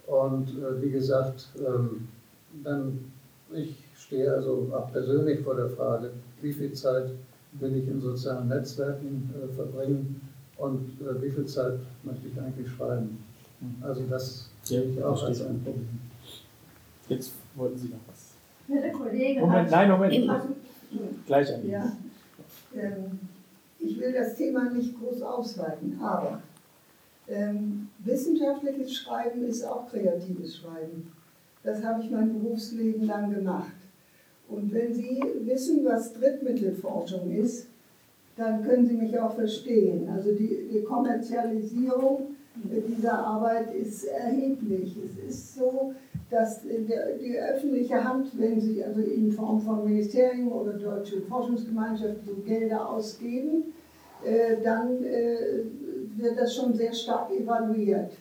[0.07, 2.07] Und äh, wie gesagt, ähm,
[2.63, 3.11] dann
[3.53, 7.11] ich stehe also auch persönlich vor der Frage, wie viel Zeit
[7.53, 10.21] will ich in sozialen Netzwerken äh, verbringen
[10.57, 13.23] und äh, wie viel Zeit möchte ich eigentlich schreiben.
[13.81, 15.87] Also das sehe ich auch als ein Problem.
[17.09, 18.31] Jetzt wollten Sie noch was.
[18.67, 20.47] Ja, der Kollege Moment, hat nein, Moment.
[21.25, 21.91] Gleich an ja,
[22.75, 23.19] ähm,
[23.79, 26.41] Ich will das Thema nicht groß ausweiten, aber
[27.31, 31.11] ähm, wissenschaftliches Schreiben ist auch kreatives Schreiben.
[31.63, 33.73] Das habe ich mein Berufsleben lang gemacht.
[34.47, 37.67] Und wenn Sie wissen, was Drittmittelforschung ist,
[38.35, 40.09] dann können Sie mich auch verstehen.
[40.09, 44.95] Also die, die Kommerzialisierung dieser Arbeit ist erheblich.
[45.05, 45.93] Es ist so,
[46.29, 52.33] dass die öffentliche Hand, wenn sie also in Form von Ministerium oder Deutsche Forschungsgemeinschaft so
[52.45, 53.73] Gelder ausgeben,
[54.23, 55.63] äh, dann äh,
[56.17, 58.11] wird das schon sehr stark evaluiert.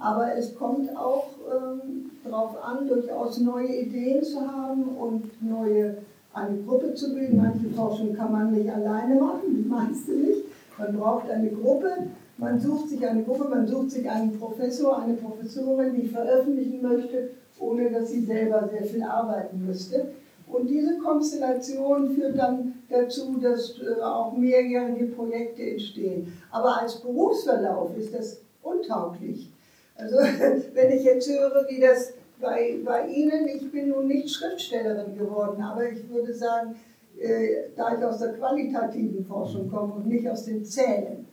[0.00, 5.98] Aber es kommt auch ähm, darauf an, durchaus neue Ideen zu haben und neue
[6.34, 7.38] eine Gruppe zu bilden.
[7.38, 10.44] Manche Forschung kann man nicht alleine machen, die meiste nicht.
[10.76, 11.88] Man braucht eine Gruppe,
[12.36, 17.30] man sucht sich eine Gruppe, man sucht sich einen Professor, eine Professorin, die veröffentlichen möchte,
[17.58, 20.08] ohne dass sie selber sehr viel arbeiten müsste.
[20.46, 26.32] Und diese Konstellation führt dann dazu, dass äh, auch mehrjährige Projekte entstehen.
[26.50, 29.50] Aber als Berufsverlauf ist das untauglich.
[29.96, 30.16] Also
[30.74, 35.62] wenn ich jetzt höre, wie das bei, bei Ihnen, ich bin nun nicht Schriftstellerin geworden,
[35.62, 36.76] aber ich würde sagen,
[37.18, 41.26] äh, da ich aus der qualitativen Forschung komme und nicht aus dem Zählen.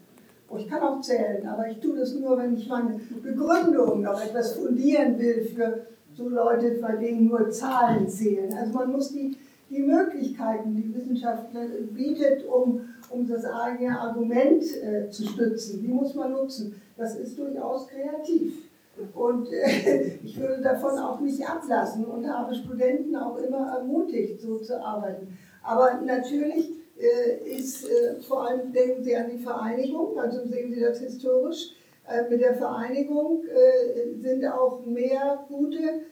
[0.50, 4.24] Oh, ich kann auch zählen, aber ich tue das nur, wenn ich meine Begründung noch
[4.24, 8.54] etwas fundieren will für so Leute, bei denen nur Zahlen zählen.
[8.54, 9.36] Also man muss die,
[9.74, 11.48] die Möglichkeiten, die Wissenschaft
[11.92, 16.82] bietet, um, um das eigene Argument äh, zu stützen, die muss man nutzen.
[16.98, 18.70] Das ist durchaus kreativ.
[19.16, 24.58] Und äh, ich würde davon auch nicht ablassen und habe Studenten auch immer ermutigt, so
[24.60, 25.38] zu arbeiten.
[25.64, 30.82] Aber natürlich äh, ist äh, vor allem, denken Sie an die Vereinigung, also sehen Sie
[30.82, 31.72] das historisch,
[32.08, 36.04] äh, mit der Vereinigung äh, sind auch mehr gute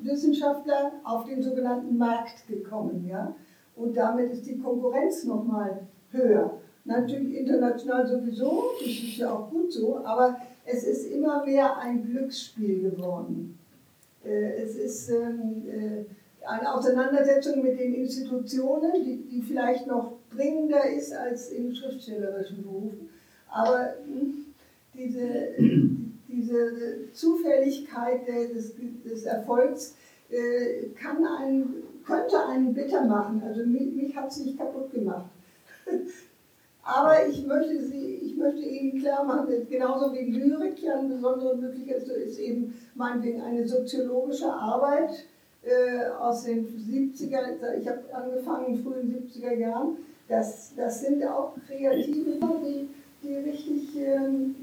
[0.00, 3.06] DDR-Wissenschaftler auf den sogenannten Markt gekommen.
[3.08, 3.34] Ja?
[3.76, 5.80] Und damit ist die Konkurrenz nochmal
[6.10, 6.58] höher.
[6.84, 12.04] Natürlich international sowieso, das ist ja auch gut so, aber es ist immer mehr ein
[12.04, 13.58] Glücksspiel geworden.
[14.24, 16.06] Äh, es ist ähm,
[16.46, 23.10] eine Auseinandersetzung mit den Institutionen, die, die vielleicht noch dringender ist als in schriftstellerischen Berufen.
[23.50, 24.46] Aber hm,
[24.94, 25.54] diese,
[26.28, 28.74] diese Zufälligkeit des,
[29.04, 29.94] des Erfolgs
[30.30, 33.42] äh, kann einen, könnte einen bitter machen.
[33.44, 35.30] Also mich, mich hat es nicht kaputt gemacht.
[36.82, 41.56] Aber ich möchte, Sie, ich möchte Ihnen klar machen, genauso wie Lyrik ja eine besondere
[41.56, 45.10] Möglichkeit ist, ist eben meinetwegen eine soziologische Arbeit
[45.62, 49.98] äh, aus den 70er, ich habe angefangen in den frühen 70er Jahren,
[50.28, 52.88] das, das sind auch Kreative, die,
[53.22, 54.54] die richtig ähm,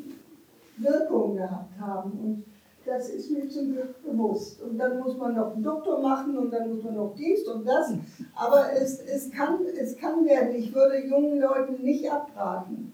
[0.78, 2.12] Wirkung gehabt haben.
[2.12, 2.46] Und
[2.86, 4.62] das ist mir zum Glück bewusst.
[4.62, 7.66] Und dann muss man noch einen Doktor machen und dann muss man noch dies und
[7.66, 7.94] das.
[8.36, 10.56] Aber es, es, kann, es kann werden.
[10.56, 12.94] Ich würde jungen Leuten nicht abraten.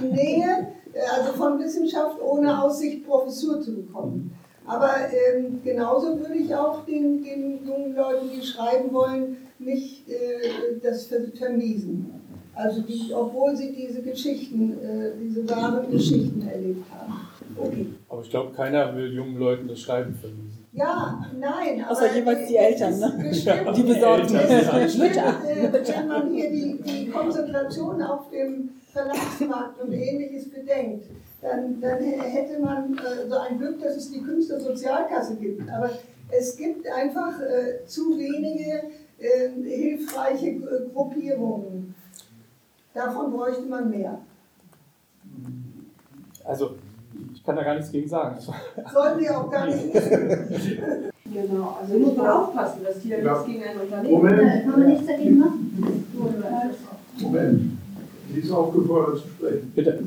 [0.00, 4.36] Die Nähe, äh, also von Wissenschaft ohne Aussicht, Professur zu bekommen.
[4.64, 10.78] Aber ähm, genauso würde ich auch den, den jungen Leuten, die schreiben wollen, nicht äh,
[10.82, 12.21] das vermiesen.
[12.54, 17.20] Also die, obwohl sie diese Geschichten, äh, diese wahren Geschichten erlebt haben.
[17.56, 17.86] Okay.
[18.08, 20.62] Aber ich glaube, keiner will jungen Leuten das Schreiben vermiesen.
[20.74, 21.84] Ja, nein.
[21.84, 23.24] Außer jeweils die Eltern, ne?
[23.28, 25.34] Bestimmt, die besorgten Mütter.
[25.44, 31.04] Wenn man hier die, die Konzentration auf dem Verlagsmarkt und ähnliches bedenkt,
[31.42, 35.68] dann, dann hätte man äh, so ein Glück, dass es die Künstlersozialkasse gibt.
[35.70, 35.90] Aber
[36.30, 38.84] es gibt einfach äh, zu wenige
[39.18, 40.58] äh, hilfreiche
[40.94, 41.94] Gruppierungen.
[42.94, 44.18] Davon bräuchte man mehr.
[46.44, 46.76] Also,
[47.34, 48.36] ich kann da gar nichts gegen sagen.
[48.40, 49.92] Sollten wir auch gar nicht.
[51.24, 53.32] genau, also muss man aufpassen, dass hier ja.
[53.32, 54.64] nichts gegen ein Unternehmen Moment.
[54.64, 56.06] Kann man nichts dagegen machen?
[57.18, 57.78] Moment.
[58.32, 59.72] Sie ist aufgefordert zu sprechen.
[59.74, 60.04] Bitte.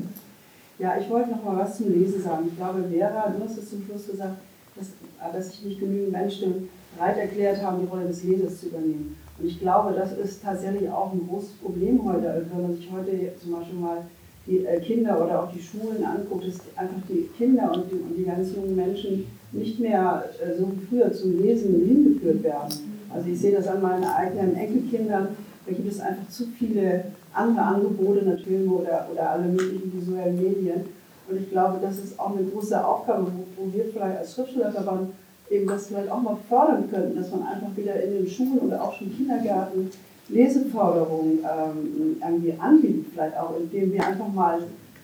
[0.78, 2.48] Ja, ich wollte noch mal was zum Lesen sagen.
[2.48, 4.36] Ich glaube, Vera, du hast es zum Schluss gesagt,
[4.74, 4.88] dass,
[5.32, 9.16] dass sich nicht genügend Menschen bereit erklärt haben, die Rolle des Lesers zu übernehmen.
[9.38, 12.30] Und ich glaube, das ist tatsächlich auch ein großes Problem heute.
[12.30, 13.10] Also wenn man sich heute
[13.40, 13.98] zum Beispiel mal
[14.46, 18.16] die äh, Kinder oder auch die Schulen anguckt, dass einfach die Kinder und die, und
[18.16, 23.06] die ganz jungen Menschen nicht mehr äh, so wie früher zum Lesen hingeführt werden.
[23.12, 25.28] Also ich sehe das an meinen eigenen Enkelkindern,
[25.66, 30.82] da gibt es einfach zu viele andere Angebote, natürlich oder, oder alle möglichen visuellen Medien.
[31.28, 35.10] Und ich glaube, das ist auch eine große Aufgabe, wo, wo wir vielleicht als Schriftstellerverband
[35.50, 38.82] eben das vielleicht auch mal fördern könnten, dass man einfach wieder in den Schulen oder
[38.82, 39.90] auch schon Kindergärten
[40.28, 44.58] Leseförderung ähm, irgendwie anbietet, vielleicht auch, indem wir einfach mal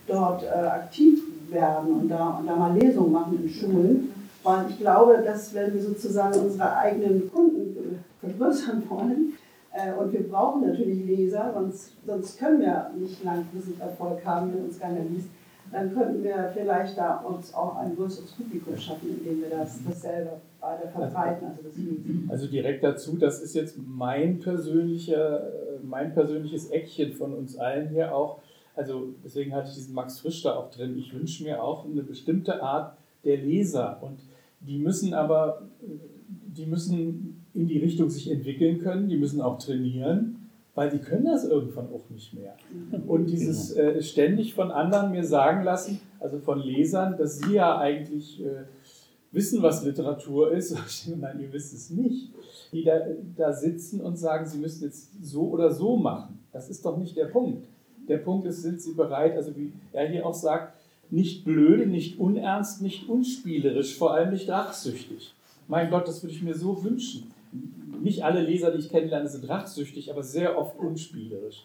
[0.07, 1.21] dort äh, aktiv
[1.51, 4.13] werden und da, und da mal Lesungen machen in Schulen.
[4.43, 9.35] Weil ich glaube, dass wenn wir sozusagen unsere eigenen Kunden vergrößern wollen,
[9.73, 14.65] äh, und wir brauchen natürlich Leser, sonst, sonst können wir nicht langfristig Erfolg haben, wenn
[14.65, 15.29] uns keiner liest,
[15.73, 20.03] dann könnten wir vielleicht da uns auch ein größeres Publikum schaffen, indem wir das, das
[20.03, 22.31] selber weiter verbreiten, also das.
[22.31, 25.51] Also direkt dazu, das ist jetzt mein persönlicher,
[25.83, 28.41] mein persönliches Eckchen von uns allen hier auch.
[28.77, 30.97] Also deswegen hatte ich diesen Max Frisch da auch drin.
[30.99, 34.21] Ich wünsche mir auch eine bestimmte Art der Leser und
[34.61, 35.63] die müssen aber,
[36.29, 40.42] die müssen in die Richtung sich entwickeln können, die müssen auch trainieren
[40.75, 42.57] weil die können das irgendwann auch nicht mehr.
[43.07, 43.91] Und dieses genau.
[43.91, 48.65] äh, ständig von anderen mir sagen lassen, also von Lesern, dass sie ja eigentlich äh,
[49.33, 50.75] wissen, was Literatur ist,
[51.21, 52.33] nein, ihr wisst es nicht,
[52.73, 53.01] die da,
[53.37, 56.39] da sitzen und sagen, sie müssen jetzt so oder so machen.
[56.53, 57.67] Das ist doch nicht der Punkt.
[58.09, 60.75] Der Punkt ist, sind sie bereit, also wie er hier auch sagt,
[61.11, 65.35] nicht blöde, nicht unernst, nicht unspielerisch, vor allem nicht rachsüchtig.
[65.69, 67.31] Mein Gott, das würde ich mir so wünschen
[68.03, 71.63] nicht alle Leser, die ich kennenlerne, sind rachsüchtig, aber sehr oft unspielerisch.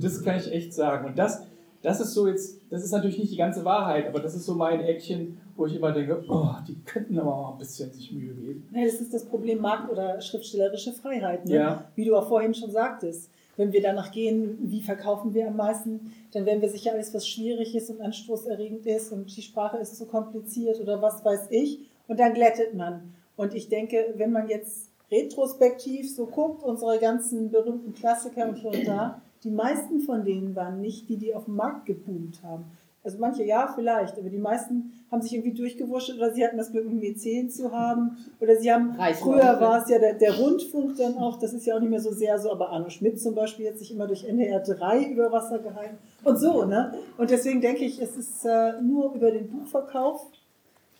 [0.00, 1.06] Das, kann ich echt sagen.
[1.06, 1.46] Und das,
[1.82, 4.54] das ist so jetzt, das ist natürlich nicht die ganze Wahrheit, aber das ist so
[4.54, 8.34] mein Eckchen, wo ich immer denke, oh, die könnten aber mal ein bisschen sich Mühe
[8.34, 8.68] geben.
[8.70, 11.54] Nee, das ist das Problem Markt- oder schriftstellerische Freiheit, ne?
[11.54, 11.84] ja.
[11.94, 13.30] wie du auch vorhin schon sagtest.
[13.56, 17.28] Wenn wir danach gehen, wie verkaufen wir am meisten, dann werden wir sicher alles, was
[17.28, 21.80] schwierig ist und anstoßerregend ist und die Sprache ist zu kompliziert oder was weiß ich.
[22.08, 23.14] Und dann glättet man.
[23.36, 28.68] Und ich denke, wenn man jetzt retrospektiv so guckt, unsere ganzen berühmten Klassiker und so
[28.68, 32.64] und da, die meisten von denen waren nicht die, die auf dem Markt geboomt haben.
[33.02, 36.70] Also manche ja, vielleicht, aber die meisten haben sich irgendwie durchgewurschtelt oder sie hatten das
[36.70, 38.18] Glück, einen Mäzen zu haben.
[38.40, 41.76] Oder sie haben, früher war es ja der, der Rundfunk dann auch, das ist ja
[41.76, 44.24] auch nicht mehr so sehr so, aber Arno Schmidt zum Beispiel hat sich immer durch
[44.24, 46.92] NDR 3 über Wasser gehalten und so, ne?
[47.16, 50.26] Und deswegen denke ich, es ist äh, nur über den Buchverkauf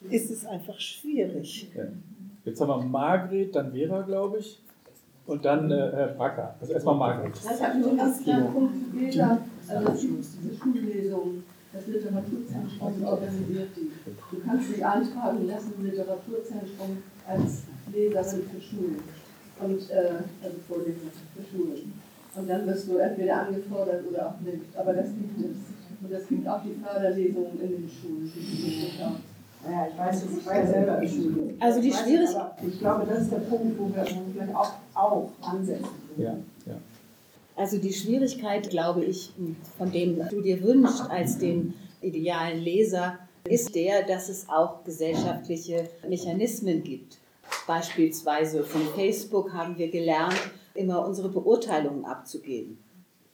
[0.08, 1.70] ist es einfach schwierig.
[1.76, 1.84] Ja.
[2.44, 4.62] Jetzt haben wir Margret, dann Vera, glaube ich,
[5.26, 6.54] und dann äh, Herr Bracker.
[6.60, 7.34] Also erstmal Margret.
[7.36, 9.38] Das hat nur einen ganz kleinen Punkt später,
[9.68, 11.42] also diese Schullesung.
[11.72, 13.92] Das Literaturzentrum organisiert die.
[14.34, 17.62] Du kannst dich eintragen lassen im Literaturzentrum als
[17.92, 18.98] Leserin für Schulen.
[19.60, 21.92] Und, äh, also Vorleserin für Schulen.
[22.34, 24.76] Und dann wirst du entweder angefordert oder auch nicht.
[24.76, 25.56] Aber das gibt es.
[26.02, 28.32] Und es gibt auch die Förderlesungen in den Schulen.
[29.68, 31.54] Ja, ich weiß es, ich war ja selber in Schule.
[31.60, 32.52] Also die Schwierigkeit.
[32.66, 35.86] Ich glaube, das ist der Punkt, wo wir vielleicht auch, auch ansetzen.
[36.16, 36.36] Ja,
[36.66, 36.74] ja.
[37.56, 39.32] Also die Schwierigkeit, glaube ich,
[39.76, 45.88] von dem du dir wünschst als den idealen Leser, ist der, dass es auch gesellschaftliche
[46.08, 47.18] Mechanismen gibt.
[47.66, 50.40] Beispielsweise von Facebook haben wir gelernt,
[50.74, 52.78] immer unsere Beurteilungen abzugeben.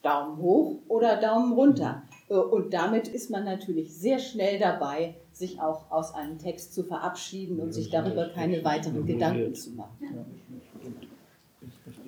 [0.02, 2.02] Daumen hoch oder Daumen runter.
[2.28, 7.60] Und damit ist man natürlich sehr schnell dabei, sich auch aus einem Text zu verabschieden
[7.60, 10.08] und sich darüber keine weiteren Gedanken zu machen.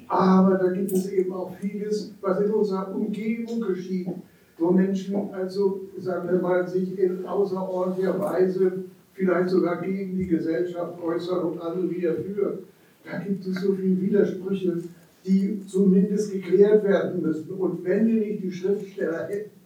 [0.09, 4.09] Aber da gibt es eben auch vieles, was in unserer Umgebung geschieht,
[4.57, 11.01] wo Menschen also, sagen wir mal, sich in außerordentlicher Weise vielleicht sogar gegen die Gesellschaft
[11.01, 12.59] äußern und andere wieder für.
[13.05, 14.83] Da gibt es so viele Widersprüche,
[15.27, 17.51] die zumindest geklärt werden müssen.
[17.51, 19.58] Und wenn wir nicht die Schriftsteller hätten,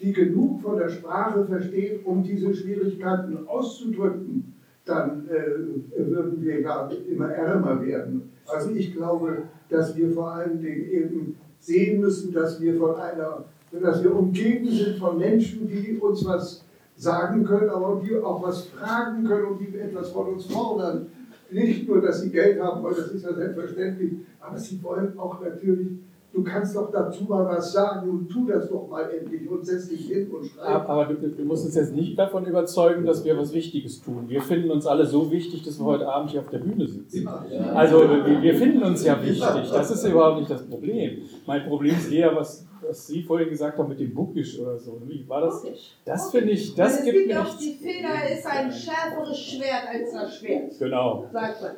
[0.00, 6.88] die genug von der Sprache verstehen, um diese Schwierigkeiten auszudrücken, dann äh, würden wir ja
[7.08, 8.30] immer ärmer werden.
[8.46, 13.44] Also ich glaube, dass wir vor allen Dingen eben sehen müssen, dass wir von einer,
[13.70, 16.64] dass wir umgeben sind von Menschen, die uns was
[16.96, 21.06] sagen können, aber die auch was fragen können und die etwas von uns fordern.
[21.50, 25.40] Nicht nur, dass sie Geld haben wollen, das ist ja selbstverständlich, aber sie wollen auch
[25.40, 25.88] natürlich
[26.32, 29.88] du kannst doch dazu mal was sagen und tu das doch mal endlich und setz
[29.88, 30.88] dich hin und schreib.
[30.88, 34.28] Aber du, du, musst uns jetzt nicht davon überzeugen, dass wir was Wichtiges tun.
[34.28, 37.28] Wir finden uns alle so wichtig, dass wir heute Abend hier auf der Bühne sitzen.
[37.74, 39.70] Also wir, wir finden uns ja wichtig.
[39.72, 41.22] Das ist überhaupt nicht das Problem.
[41.46, 45.00] Mein Problem ist eher, was, was Sie vorhin gesagt haben mit dem Bookish oder so.
[45.06, 45.64] Wie war das?
[46.04, 47.58] Das finde ich, das es gibt mir auch, nichts.
[47.58, 50.78] die Feder ist ein schärferes Schwert als das Schwert.
[50.78, 51.26] Genau.
[51.32, 51.72] Sagt man.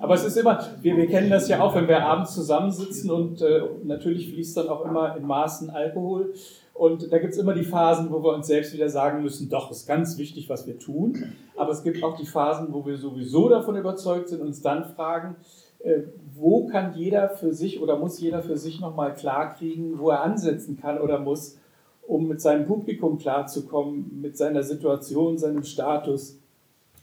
[0.00, 3.42] Aber es ist immer, wir, wir kennen das ja auch, wenn wir abends zusammensitzen und
[3.42, 6.32] äh, natürlich fließt dann auch immer in Maßen Alkohol.
[6.72, 9.70] Und da gibt es immer die Phasen, wo wir uns selbst wieder sagen müssen, doch,
[9.70, 11.34] ist ganz wichtig, was wir tun.
[11.54, 15.36] Aber es gibt auch die Phasen, wo wir sowieso davon überzeugt sind uns dann fragen,
[15.80, 16.00] äh,
[16.34, 20.78] wo kann jeder für sich oder muss jeder für sich nochmal klarkriegen, wo er ansetzen
[20.80, 21.58] kann oder muss,
[22.06, 26.38] um mit seinem Publikum klarzukommen, mit seiner Situation, seinem Status.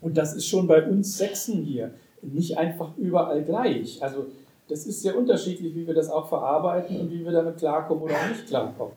[0.01, 1.91] Und das ist schon bei uns Sechsen hier
[2.21, 4.01] nicht einfach überall gleich.
[4.01, 4.25] Also
[4.69, 8.15] das ist sehr unterschiedlich, wie wir das auch verarbeiten und wie wir damit klarkommen oder
[8.29, 8.93] nicht klarkommen.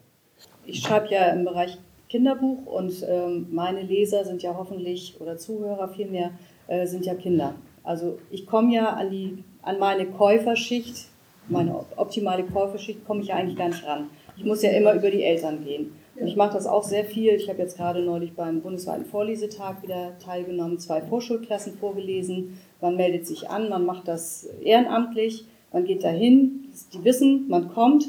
[0.67, 5.89] Ich schreibe ja im Bereich Kinderbuch und ähm, meine Leser sind ja hoffentlich, oder Zuhörer
[5.89, 6.33] vielmehr,
[6.67, 7.55] äh, sind ja Kinder.
[7.85, 11.07] Also ich komme ja an, die, an meine Käuferschicht,
[11.49, 14.11] meine optimale Käuferschicht, komme ich ja eigentlich gar nicht ran.
[14.37, 15.93] Ich muss ja immer über die Eltern gehen.
[16.23, 17.33] Ich mache das auch sehr viel.
[17.33, 22.59] Ich habe jetzt gerade neulich beim bundesweiten Vorlesetag wieder teilgenommen, zwei Vorschulklassen vorgelesen.
[22.83, 28.09] Man meldet sich an, man macht das ehrenamtlich, man geht dahin, die wissen, man kommt,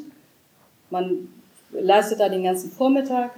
[0.89, 1.30] man
[1.72, 3.32] leistet da den ganzen Vormittag,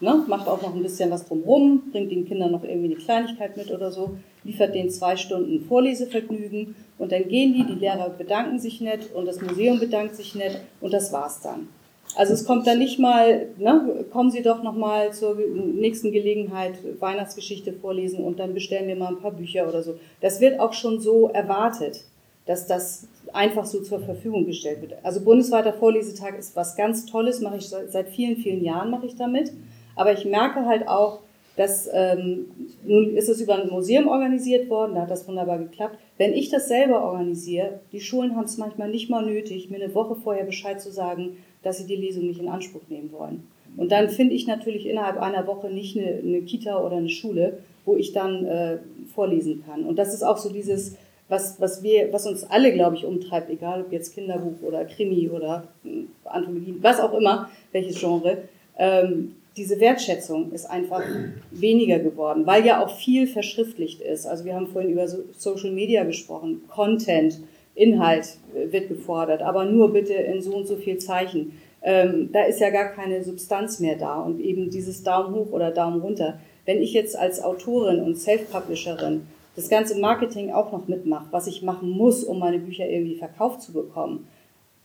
[0.00, 3.56] ne, macht auch noch ein bisschen was drumherum, bringt den Kindern noch irgendwie eine Kleinigkeit
[3.56, 8.60] mit oder so, liefert denen zwei Stunden Vorlesevergnügen und dann gehen die, die Lehrer bedanken
[8.60, 11.68] sich nett und das Museum bedankt sich nett und das war's dann.
[12.16, 16.74] Also es kommt dann nicht mal, ne, kommen Sie doch noch mal zur nächsten Gelegenheit
[16.98, 19.96] Weihnachtsgeschichte vorlesen und dann bestellen wir mal ein paar Bücher oder so.
[20.22, 22.04] Das wird auch schon so erwartet,
[22.46, 24.94] dass das einfach so zur Verfügung gestellt wird.
[25.02, 29.16] Also bundesweiter Vorlesetag ist was ganz Tolles, mache ich seit vielen, vielen Jahren mache ich
[29.16, 29.52] damit.
[29.94, 31.20] Aber ich merke halt auch,
[31.56, 32.46] dass ähm,
[32.84, 35.98] nun ist es über ein Museum organisiert worden, da hat das wunderbar geklappt.
[36.18, 39.94] Wenn ich das selber organisiere, die Schulen haben es manchmal nicht mal nötig, mir eine
[39.94, 43.42] Woche vorher Bescheid zu sagen, dass sie die Lesung nicht in Anspruch nehmen wollen.
[43.76, 47.58] Und dann finde ich natürlich innerhalb einer Woche nicht eine, eine Kita oder eine Schule,
[47.84, 48.78] wo ich dann äh,
[49.12, 49.84] vorlesen kann.
[49.84, 50.94] Und das ist auch so dieses,
[51.28, 55.28] was, was, wir, was uns alle, glaube ich, umtreibt, egal ob jetzt Kinderbuch oder Krimi
[55.28, 58.38] oder äh, Anthologie, was auch immer, welches Genre.
[58.78, 61.02] Ähm, diese Wertschätzung ist einfach
[61.50, 64.26] weniger geworden, weil ja auch viel verschriftlicht ist.
[64.26, 67.40] Also wir haben vorhin über Social Media gesprochen, Content,
[67.76, 71.52] Inhalt wird gefordert, aber nur bitte in so und so viel Zeichen.
[71.82, 75.70] ähm, da ist ja gar keine Substanz mehr da und eben dieses Daumen hoch oder
[75.70, 76.40] Daumen runter.
[76.64, 81.62] Wenn ich jetzt als Autorin und Self-Publisherin das ganze Marketing auch noch mitmache, was ich
[81.62, 84.26] machen muss, um meine Bücher irgendwie verkauft zu bekommen,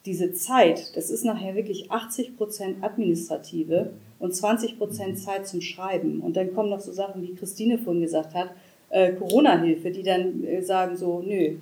[0.05, 6.21] diese Zeit, das ist nachher wirklich 80 Prozent administrative und 20 Prozent Zeit zum Schreiben.
[6.21, 8.51] Und dann kommen noch so Sachen, wie Christine vorhin gesagt hat,
[8.89, 11.55] äh, Corona-Hilfe, die dann äh, sagen so, nö,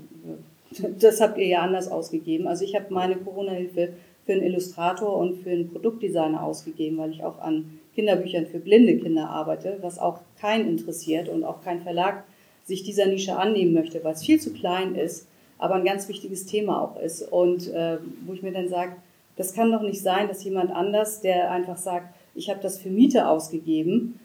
[1.00, 2.48] das habt ihr ja anders ausgegeben.
[2.48, 3.94] Also ich habe meine Corona-Hilfe
[4.26, 8.98] für einen Illustrator und für einen Produktdesigner ausgegeben, weil ich auch an Kinderbüchern für blinde
[8.98, 12.24] Kinder arbeite, was auch keinen interessiert und auch kein Verlag
[12.66, 15.28] sich dieser Nische annehmen möchte, weil es viel zu klein ist
[15.60, 17.22] aber ein ganz wichtiges Thema auch ist.
[17.22, 18.94] Und äh, wo ich mir dann sage,
[19.36, 22.90] das kann doch nicht sein, dass jemand anders, der einfach sagt, ich habe das für
[22.90, 24.20] Miete ausgegeben,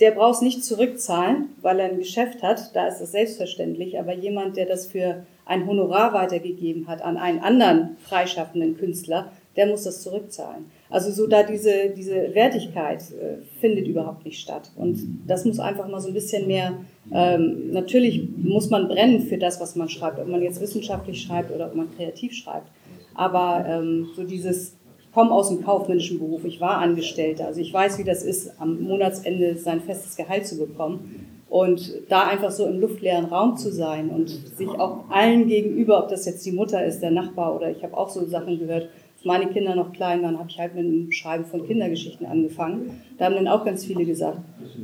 [0.00, 4.14] der braucht es nicht zurückzahlen, weil er ein Geschäft hat, da ist das selbstverständlich, aber
[4.14, 9.84] jemand, der das für ein Honorar weitergegeben hat an einen anderen freischaffenden Künstler, der muss
[9.84, 10.66] das zurückzahlen.
[10.90, 14.70] Also so da diese, diese Wertigkeit äh, findet überhaupt nicht statt.
[14.76, 16.74] Und das muss einfach mal so ein bisschen mehr,
[17.10, 21.52] ähm, natürlich muss man brennen für das, was man schreibt, ob man jetzt wissenschaftlich schreibt
[21.52, 22.70] oder ob man kreativ schreibt.
[23.14, 24.76] Aber ähm, so dieses,
[25.16, 28.82] komme aus dem kaufmännischen Beruf, ich war Angestellter, also ich weiß, wie das ist, am
[28.82, 31.40] Monatsende sein festes Gehalt zu bekommen.
[31.48, 36.10] Und da einfach so im luftleeren Raum zu sein und sich auch allen gegenüber, ob
[36.10, 38.90] das jetzt die Mutter ist, der Nachbar oder ich habe auch so Sachen gehört,
[39.24, 43.00] meine Kinder noch klein waren, habe ich halt mit dem Schreiben von Kindergeschichten angefangen.
[43.16, 44.38] Da haben dann auch ganz viele gesagt,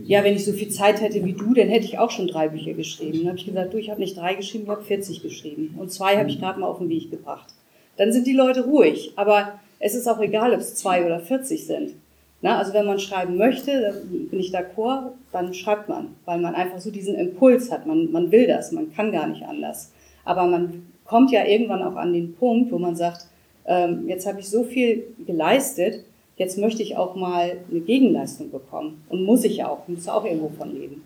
[0.04, 2.48] ja, wenn ich so viel Zeit hätte wie du, dann hätte ich auch schon drei
[2.48, 3.18] Bücher geschrieben.
[3.18, 5.74] Dann habe ich gesagt, du, ich habe nicht drei geschrieben, ich habe 40 geschrieben.
[5.78, 7.52] Und zwei habe ich gerade mal auf den Weg gebracht.
[7.98, 9.12] Dann sind die Leute ruhig.
[9.16, 11.94] Aber es ist auch egal, ob es zwei oder 40 sind.
[12.40, 16.78] Na, also wenn man schreiben möchte, bin ich d'accord, dann schreibt man, weil man einfach
[16.78, 17.86] so diesen Impuls hat.
[17.86, 19.92] Man, man will das, man kann gar nicht anders.
[20.24, 23.26] Aber man kommt ja irgendwann auch an den Punkt, wo man sagt,
[23.66, 26.04] ähm, jetzt habe ich so viel geleistet,
[26.36, 29.02] jetzt möchte ich auch mal eine Gegenleistung bekommen.
[29.08, 31.02] Und muss ich ja auch, muss auch irgendwo von leben.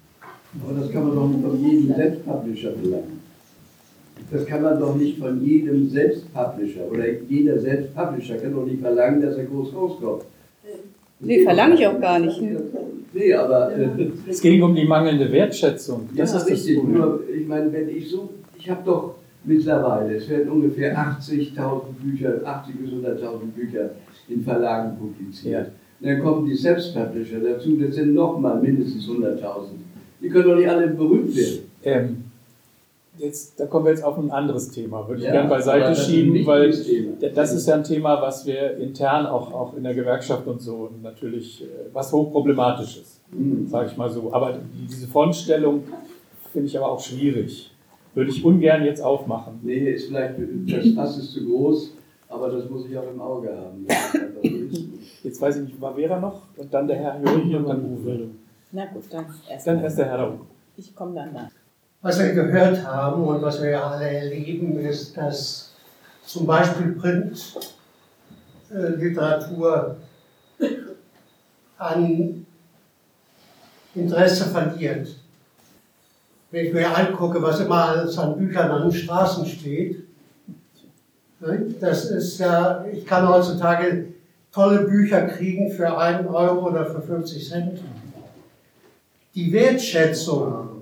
[0.62, 3.25] Aber das kann man doch von jedem Selbstpublisher verlangen.
[4.30, 9.22] Das kann man doch nicht von jedem Selbstpublisher oder jeder Selbstpublisher kann doch nicht verlangen,
[9.22, 10.24] dass er groß rauskommt.
[11.20, 12.42] Nee, verlange ich auch gar nicht.
[13.12, 13.72] Nee, aber.
[13.72, 13.88] Äh,
[14.28, 16.08] es ging um die mangelnde Wertschätzung.
[16.14, 16.82] Das ja, ist richtig.
[16.82, 19.14] Nur, ich meine, wenn ich so, ich habe doch
[19.44, 20.16] mittlerweile.
[20.16, 23.90] Es werden ungefähr 80.000 Bücher, 80 bis 100.000 Bücher
[24.28, 25.66] in Verlagen publiziert.
[26.00, 26.10] Ja.
[26.10, 29.40] Dann kommen die Selbstpublisher dazu, das sind nochmal mindestens 100.000.
[30.20, 31.58] Die können doch nicht alle berühmt werden.
[31.84, 32.24] Ähm,
[33.18, 36.46] jetzt, da kommen wir jetzt auf ein anderes Thema, würde ich ja, gerne beiseite schieben,
[36.46, 36.70] weil
[37.34, 40.90] das ist ja ein Thema, was wir intern auch, auch in der Gewerkschaft und so
[41.02, 43.66] natürlich, äh, was hochproblematisch ist, mhm.
[43.66, 44.32] sage ich mal so.
[44.32, 44.58] Aber
[44.90, 45.84] diese Frontstellung
[46.52, 47.72] finde ich aber auch schwierig
[48.16, 49.60] würde ich ungern jetzt aufmachen.
[49.62, 50.36] Nee, ist vielleicht,
[50.66, 51.92] das Fass ist zu groß,
[52.28, 53.86] aber das muss ich auch im Auge haben.
[55.22, 58.30] jetzt weiß ich nicht, war Vera noch und dann der Herr Jürgen und dann Uwe.
[58.72, 59.66] Na gut, dann erst.
[59.66, 60.40] Dann erst der Herr Uwe.
[60.78, 61.50] Ich komme dann da.
[62.06, 65.72] Was wir gehört haben und was wir ja alle erleben, ist, dass
[66.24, 66.92] zum Beispiel
[68.70, 69.96] Printliteratur
[71.78, 72.46] an
[73.92, 75.08] Interesse verliert
[76.52, 80.06] wenn ich mir angucke, was immer alles an Büchern an den Straßen steht,
[81.40, 84.06] ne, das ist ja, ich kann heutzutage
[84.52, 87.80] tolle Bücher kriegen für einen Euro oder für 50 Cent.
[89.34, 90.75] Die Wertschätzung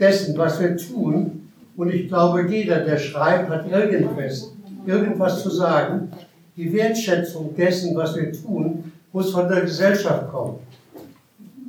[0.00, 1.40] dessen, was wir tun,
[1.76, 4.52] und ich glaube, jeder, der schreibt, hat irgendwas,
[4.84, 6.10] irgendwas zu sagen.
[6.56, 10.58] Die Wertschätzung dessen, was wir tun, muss von der Gesellschaft kommen.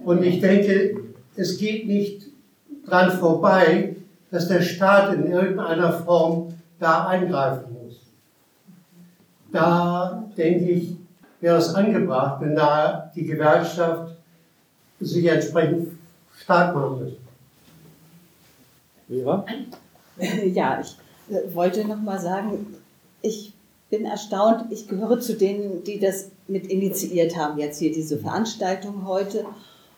[0.03, 0.97] Und ich denke,
[1.35, 2.23] es geht nicht
[2.85, 3.95] dran vorbei,
[4.31, 8.01] dass der Staat in irgendeiner Form da eingreifen muss.
[9.51, 10.95] Da denke ich,
[11.39, 14.15] wäre es angebracht, wenn da die Gewerkschaft
[14.99, 15.89] sich entsprechend
[16.37, 17.20] stark machen müsste.
[19.11, 19.45] Vera?
[20.53, 20.97] Ja, ich
[21.33, 22.75] äh, wollte noch mal sagen,
[23.21, 23.53] ich
[23.89, 29.07] bin erstaunt, ich gehöre zu denen, die das mit initiiert haben, jetzt hier diese Veranstaltung
[29.07, 29.45] heute.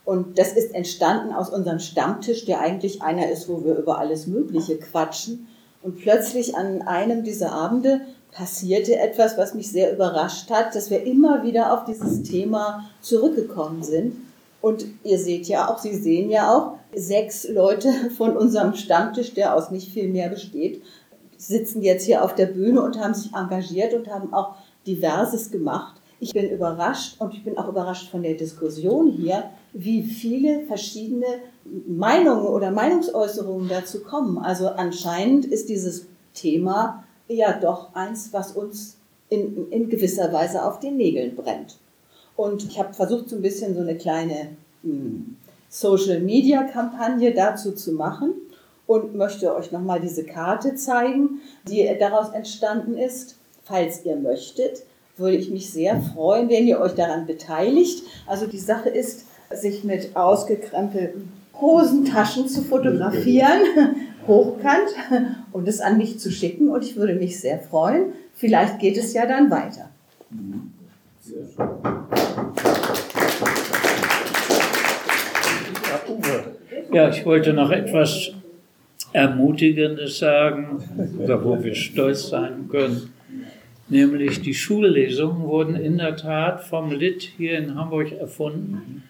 [0.04, 4.26] Und das ist entstanden aus unserem Stammtisch, der eigentlich einer ist, wo wir über alles
[4.26, 5.46] Mögliche quatschen.
[5.82, 8.00] Und plötzlich an einem dieser Abende
[8.32, 13.82] passierte etwas, was mich sehr überrascht hat, dass wir immer wieder auf dieses Thema zurückgekommen
[13.82, 14.16] sind.
[14.60, 19.54] Und ihr seht ja auch, Sie sehen ja auch, sechs Leute von unserem Stammtisch, der
[19.54, 20.82] aus nicht viel mehr besteht,
[21.36, 24.54] sitzen jetzt hier auf der Bühne und haben sich engagiert und haben auch
[24.86, 26.00] diverses gemacht.
[26.20, 31.26] Ich bin überrascht und ich bin auch überrascht von der Diskussion hier, wie viele verschiedene
[31.86, 34.38] Meinungen oder Meinungsäußerungen dazu kommen.
[34.38, 38.96] Also anscheinend ist dieses Thema ja doch eins, was uns
[39.28, 41.76] in, in gewisser Weise auf den Nägeln brennt.
[42.36, 44.50] Und ich habe versucht, so ein bisschen so eine kleine
[44.82, 45.36] hm,
[45.74, 48.32] Social-Media-Kampagne dazu zu machen
[48.86, 53.36] und möchte euch nochmal diese Karte zeigen, die daraus entstanden ist.
[53.64, 54.84] Falls ihr möchtet,
[55.16, 58.04] würde ich mich sehr freuen, wenn ihr euch daran beteiligt.
[58.28, 63.60] Also die Sache ist, sich mit ausgekrempelten Hosentaschen zu fotografieren,
[64.28, 64.90] hochkant
[65.52, 66.68] und es an mich zu schicken.
[66.68, 68.12] Und ich würde mich sehr freuen.
[68.34, 69.90] Vielleicht geht es ja dann weiter.
[71.20, 72.93] Sehr schön.
[76.92, 78.32] Ja, ich wollte noch etwas
[79.12, 80.82] Ermutigendes sagen,
[81.18, 83.12] oder wo wir stolz sein können.
[83.88, 89.02] Nämlich die Schullesungen wurden in der Tat vom LIT hier in Hamburg erfunden.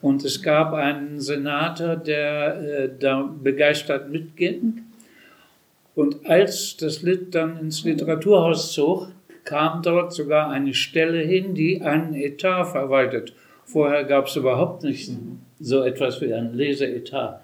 [0.00, 4.82] Und es gab einen Senator, der äh, da begeistert mitging.
[5.94, 9.08] Und als das Lit dann ins Literaturhaus zog,
[9.44, 13.34] kam dort sogar eine Stelle hin, die einen Etat verwaltet.
[13.64, 15.10] Vorher gab es überhaupt nicht
[15.60, 17.42] so etwas wie einen Leseetat.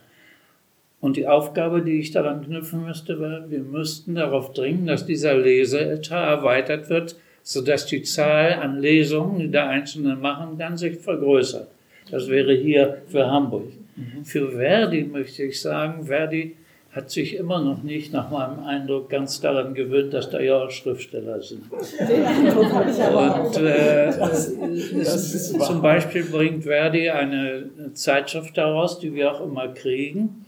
[1.01, 5.36] Und die Aufgabe, die ich daran knüpfen müsste, war, wir müssten darauf dringen, dass dieser
[5.36, 11.68] Leseetat erweitert wird, sodass die Zahl an Lesungen, die der Einzelne machen kann, sich vergrößert.
[12.10, 13.72] Das wäre hier für Hamburg.
[13.94, 14.24] Mhm.
[14.24, 16.56] Für Verdi möchte ich sagen, Verdi
[16.97, 20.70] hat sich immer noch nicht, nach meinem Eindruck, ganz daran gewöhnt, dass da ja auch
[20.70, 21.70] Schriftsteller sind.
[21.70, 30.47] Und äh, es, zum Beispiel bringt Verdi eine Zeitschrift daraus, die wir auch immer kriegen.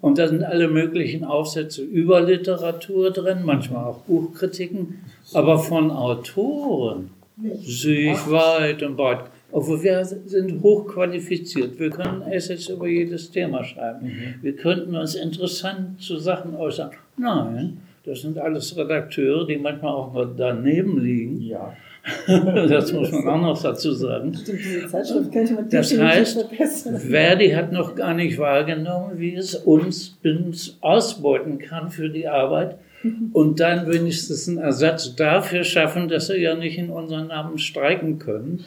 [0.00, 5.04] Und da sind alle möglichen Aufsätze über Literatur drin, manchmal auch Buchkritiken,
[5.34, 7.10] aber von Autoren
[7.60, 9.20] sehe ich weit und breit.
[9.54, 11.78] Obwohl wir sind hochqualifiziert.
[11.78, 14.08] Wir können Essays über jedes Thema schreiben.
[14.08, 14.34] Mhm.
[14.42, 16.90] Wir könnten uns interessant zu Sachen äußern.
[17.16, 21.40] Nein, das sind alles Redakteure, die manchmal auch mal daneben liegen.
[21.40, 21.72] Ja.
[22.26, 24.36] das muss man auch noch dazu sagen.
[25.70, 26.46] Das heißt,
[27.08, 32.76] Verdi hat noch gar nicht wahrgenommen, wie es uns, uns ausbeuten kann für die Arbeit
[33.32, 38.18] und dann wenigstens einen Ersatz dafür schaffen, dass sie ja nicht in unseren Namen streiken
[38.18, 38.64] können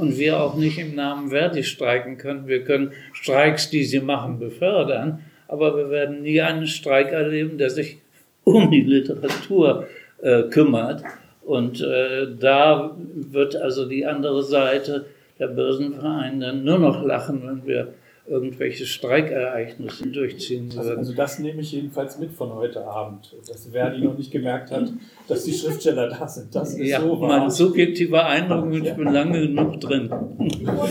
[0.00, 2.46] und wir auch nicht im Namen Verdi streiken können.
[2.46, 7.70] Wir können Streiks, die sie machen, befördern, aber wir werden nie einen Streik erleben, der
[7.70, 7.98] sich
[8.44, 9.86] um die Literatur
[10.22, 11.02] äh, kümmert
[11.50, 15.06] und äh, da wird also die andere Seite,
[15.40, 17.94] der Börsenverein, dann nur noch lachen, wenn wir
[18.28, 20.98] irgendwelche Streikereignisse durchziehen würden.
[20.98, 24.92] Also das nehme ich jedenfalls mit von heute Abend, dass Verdi noch nicht gemerkt hat,
[25.30, 26.54] dass die Schriftsteller da sind.
[26.54, 27.28] Das ist ja, so wahr.
[27.28, 30.10] mein subjektiver Eindruck und ich bin lange genug drin.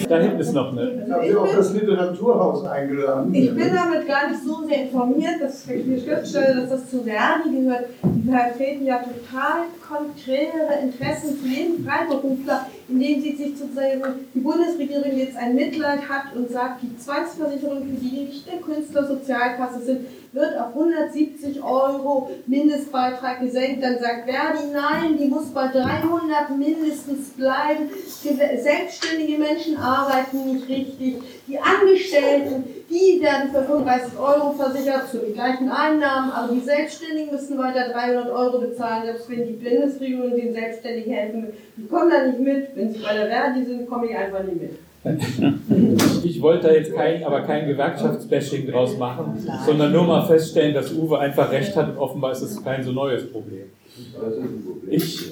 [0.07, 1.05] Da hinten ist noch eine.
[1.05, 3.33] Ich habe auch das Literaturhaus eingeladen.
[3.33, 7.03] Ich bin damit gar nicht so sehr informiert, dass ich mir Schriftsteller, dass das zu
[7.03, 7.85] Verdi gehört.
[8.03, 14.01] Die vertreten ja total konträre Interessen zu jedem Freiberufler, indem sie sich sozusagen
[14.33, 19.81] die Bundesregierung jetzt ein Mitleid hat und sagt, die Zwangsversicherung, für die nicht der Künstlersozialkasse
[19.81, 19.99] sind,
[20.31, 23.83] wird auf 170 Euro Mindestbeitrag gesenkt.
[23.83, 27.89] Dann sagt Verdi, nein, die muss bei 300 mindestens bleiben.
[28.61, 31.17] Selbstständige Menschen arbeiten nicht richtig.
[31.47, 37.31] Die Angestellten, die werden für 35 Euro versichert, zu den gleichen Einnahmen, aber die Selbstständigen
[37.31, 41.53] müssen weiter 300 Euro bezahlen, selbst wenn die Bundesregierung den Selbstständigen helfen will.
[41.77, 42.75] Die kommen da nicht mit.
[42.75, 44.88] Wenn sie bei der Verdi sind, kommen die einfach nicht mit.
[46.23, 50.91] Ich wollte da jetzt kein, aber kein Gewerkschaftsbashing draus machen, sondern nur mal feststellen, dass
[50.91, 53.65] Uwe einfach recht hat und offenbar ist es kein so neues Problem.
[54.89, 55.31] Ich,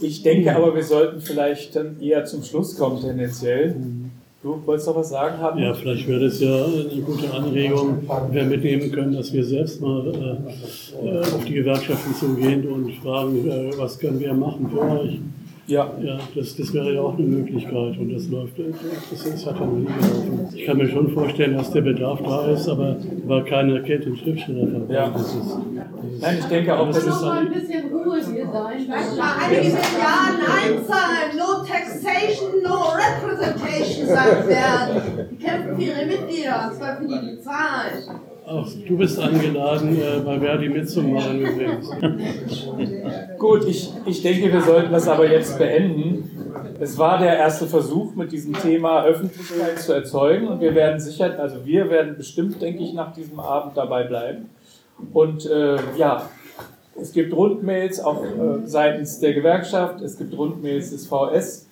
[0.00, 3.74] ich denke aber, wir sollten vielleicht dann eher zum Schluss kommen, tendenziell.
[4.40, 5.60] Du wolltest noch was sagen haben?
[5.60, 9.80] Ja, vielleicht wäre das ja eine gute Anregung, wenn wir mitnehmen können, dass wir selbst
[9.80, 10.38] mal
[11.02, 15.18] äh, auf die Gewerkschaften zugehen und fragen, äh, was können wir machen für euch.
[15.68, 15.92] Ja.
[16.00, 19.66] ja das, das wäre ja auch eine Möglichkeit und das läuft, das, das hat ja
[19.66, 20.48] noch nie gelaufen.
[20.54, 22.96] Ich kann mir schon vorstellen, dass der Bedarf da ist, aber
[23.26, 24.80] weil keiner kennt den Schriftsteller.
[24.88, 25.10] Ja.
[25.10, 28.46] Das ist, das ist, Nein, ich denke auch, das ist mal ein bisschen Ruhe hier
[28.50, 28.90] sein.
[28.90, 35.28] Einige sind Ja, Nein zahlen, no taxation, no representation, sagt werden.
[35.30, 38.20] Die kämpfen für ihre Mitglieder, und zwar für die, die zahlen.
[38.50, 41.44] Ach, du bist eingeladen, äh, bei Verdi mitzumachen.
[43.38, 46.74] Gut, ich, ich denke, wir sollten das aber jetzt beenden.
[46.80, 51.38] Es war der erste Versuch, mit diesem Thema Öffentlichkeit zu erzeugen und wir werden sicher,
[51.38, 54.48] also wir werden bestimmt, denke ich, nach diesem Abend dabei bleiben.
[55.12, 56.22] Und äh, ja,
[56.98, 61.66] es gibt Rundmails auch äh, seitens der Gewerkschaft, es gibt Rundmails des VS.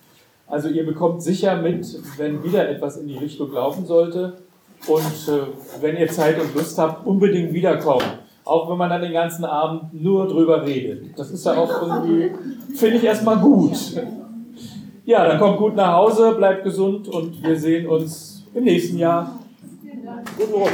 [0.45, 1.87] Also ihr bekommt sicher mit,
[2.17, 4.33] wenn wieder etwas in die Richtung laufen sollte.
[4.85, 8.05] Und äh, wenn ihr Zeit und Lust habt, unbedingt wiederkommen.
[8.45, 11.17] Auch wenn man dann den ganzen Abend nur drüber redet.
[11.17, 12.31] Das ist ja auch irgendwie,
[12.75, 13.77] finde ich erstmal gut.
[15.03, 19.39] Ja, dann kommt gut nach Hause, bleibt gesund und wir sehen uns im nächsten Jahr.
[20.37, 20.73] Guten Morgen.